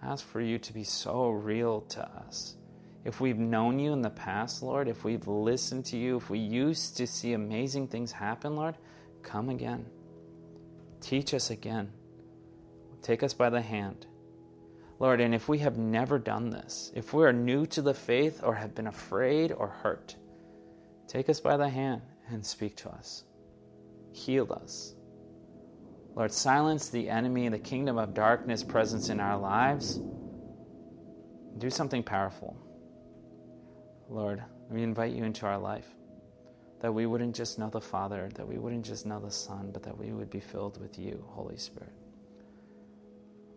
Ask 0.03 0.27
for 0.27 0.41
you 0.41 0.59
to 0.59 0.73
be 0.73 0.85
so 0.85 1.31
real 1.31 1.83
to 1.83 2.03
us. 2.03 2.57
If 3.05 3.21
we've 3.21 3.39
known 3.39 3.79
you 3.79 3.93
in 3.93 4.03
the 4.03 4.11
past, 4.11 4.63
Lord, 4.63 4.89
if 4.89 5.05
we've 5.05 5.27
listened 5.27 5.85
to 5.87 5.97
you, 5.97 6.17
if 6.17 6.31
we 6.31 6.39
used 6.39 6.97
to 6.99 7.07
see 7.07 7.33
amazing 7.33 7.89
things 7.89 8.13
happen, 8.13 8.57
Lord, 8.57 8.77
come 9.23 9.49
again. 9.49 9.87
Teach 11.01 11.35
us 11.35 11.51
again. 11.51 11.93
Take 13.01 13.25
us 13.25 13.35
by 13.35 13.51
the 13.51 13.61
hand. 13.61 14.07
Lord, 14.99 15.21
and 15.21 15.35
if 15.35 15.49
we 15.49 15.59
have 15.59 15.79
never 15.79 16.19
done 16.19 16.51
this, 16.51 16.93
if 16.95 17.13
we 17.13 17.25
are 17.25 17.33
new 17.33 17.67
to 17.67 17.83
the 17.83 17.95
faith 17.95 18.41
or 18.43 18.55
have 18.55 18.75
been 18.75 18.87
afraid 18.87 19.53
or 19.53 19.69
hurt, 19.69 20.17
take 21.09 21.29
us 21.29 21.41
by 21.41 21.57
the 21.57 21.69
hand 21.69 22.03
and 22.29 22.45
speak 22.45 22.77
to 22.79 22.89
us. 22.91 23.25
Heal 24.13 24.53
us. 24.53 24.95
Lord, 26.15 26.33
silence 26.33 26.89
the 26.89 27.09
enemy, 27.09 27.49
the 27.49 27.59
kingdom 27.59 27.99
of 27.99 28.15
darkness 28.15 28.63
presence 28.63 29.09
in 29.09 29.19
our 29.19 29.39
lives. 29.39 29.99
Do 31.59 31.71
something 31.71 32.03
powerful. 32.03 32.57
Lord, 34.09 34.43
we 34.71 34.83
invite 34.83 35.13
you 35.13 35.25
into 35.25 35.47
our 35.47 35.59
life. 35.59 35.87
That 36.81 36.93
we 36.93 37.07
wouldn't 37.07 37.35
just 37.35 37.59
know 37.59 37.71
the 37.71 37.81
Father, 37.81 38.29
that 38.35 38.47
we 38.47 38.59
wouldn't 38.59 38.85
just 38.85 39.07
know 39.07 39.21
the 39.21 39.31
Son, 39.31 39.71
but 39.73 39.83
that 39.85 39.97
we 39.97 40.13
would 40.13 40.31
be 40.31 40.41
filled 40.41 40.81
with 40.81 40.99
you, 40.99 41.25
Holy 41.31 41.57
Spirit. 41.57 41.93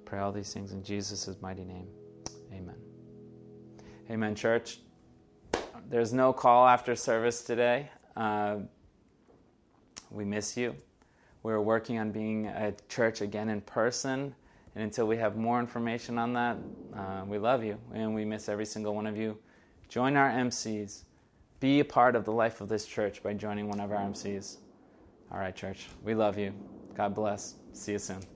Pray 0.06 0.20
all 0.20 0.32
these 0.32 0.54
things 0.54 0.72
in 0.72 0.84
Jesus' 0.84 1.36
mighty 1.42 1.66
name. 1.66 1.88
Amen. 2.54 2.76
Amen, 4.10 4.36
church. 4.36 4.80
There's 5.90 6.14
no 6.14 6.32
call 6.32 6.68
after 6.68 6.96
service 6.96 7.44
today. 7.44 7.90
Uh, 8.16 8.58
we 10.12 10.26
miss 10.26 10.56
you. 10.56 10.76
We're 11.44 11.62
working 11.62 12.00
on 12.00 12.12
being 12.12 12.48
a 12.48 12.74
church 12.90 13.22
again 13.22 13.50
in 13.50 13.62
person. 13.62 14.34
And 14.76 14.84
until 14.84 15.08
we 15.08 15.18
have 15.18 15.38
more 15.38 15.60
information 15.60 16.18
on 16.18 16.34
that, 16.34 16.58
uh, 16.96 17.24
we 17.26 17.38
love 17.38 17.64
you 17.64 17.78
and 17.94 18.14
we 18.14 18.26
miss 18.26 18.50
every 18.50 18.66
single 18.66 18.94
one 18.94 19.08
of 19.08 19.18
you. 19.18 19.38
Join 19.90 20.18
our 20.18 20.30
MCs. 20.30 21.04
Be 21.60 21.80
a 21.80 21.86
part 21.86 22.16
of 22.16 22.26
the 22.26 22.32
life 22.32 22.62
of 22.62 22.68
this 22.68 22.86
church 22.86 23.24
by 23.24 23.34
joining 23.34 23.68
one 23.68 23.80
of 23.80 23.92
our 23.92 24.00
MCs. 24.00 24.58
All 25.32 25.40
right, 25.40 25.56
church. 25.56 25.88
We 26.04 26.14
love 26.14 26.38
you. 26.38 26.54
God 26.96 27.16
bless. 27.16 27.56
See 27.74 27.94
you 27.94 28.00
soon. 28.00 28.35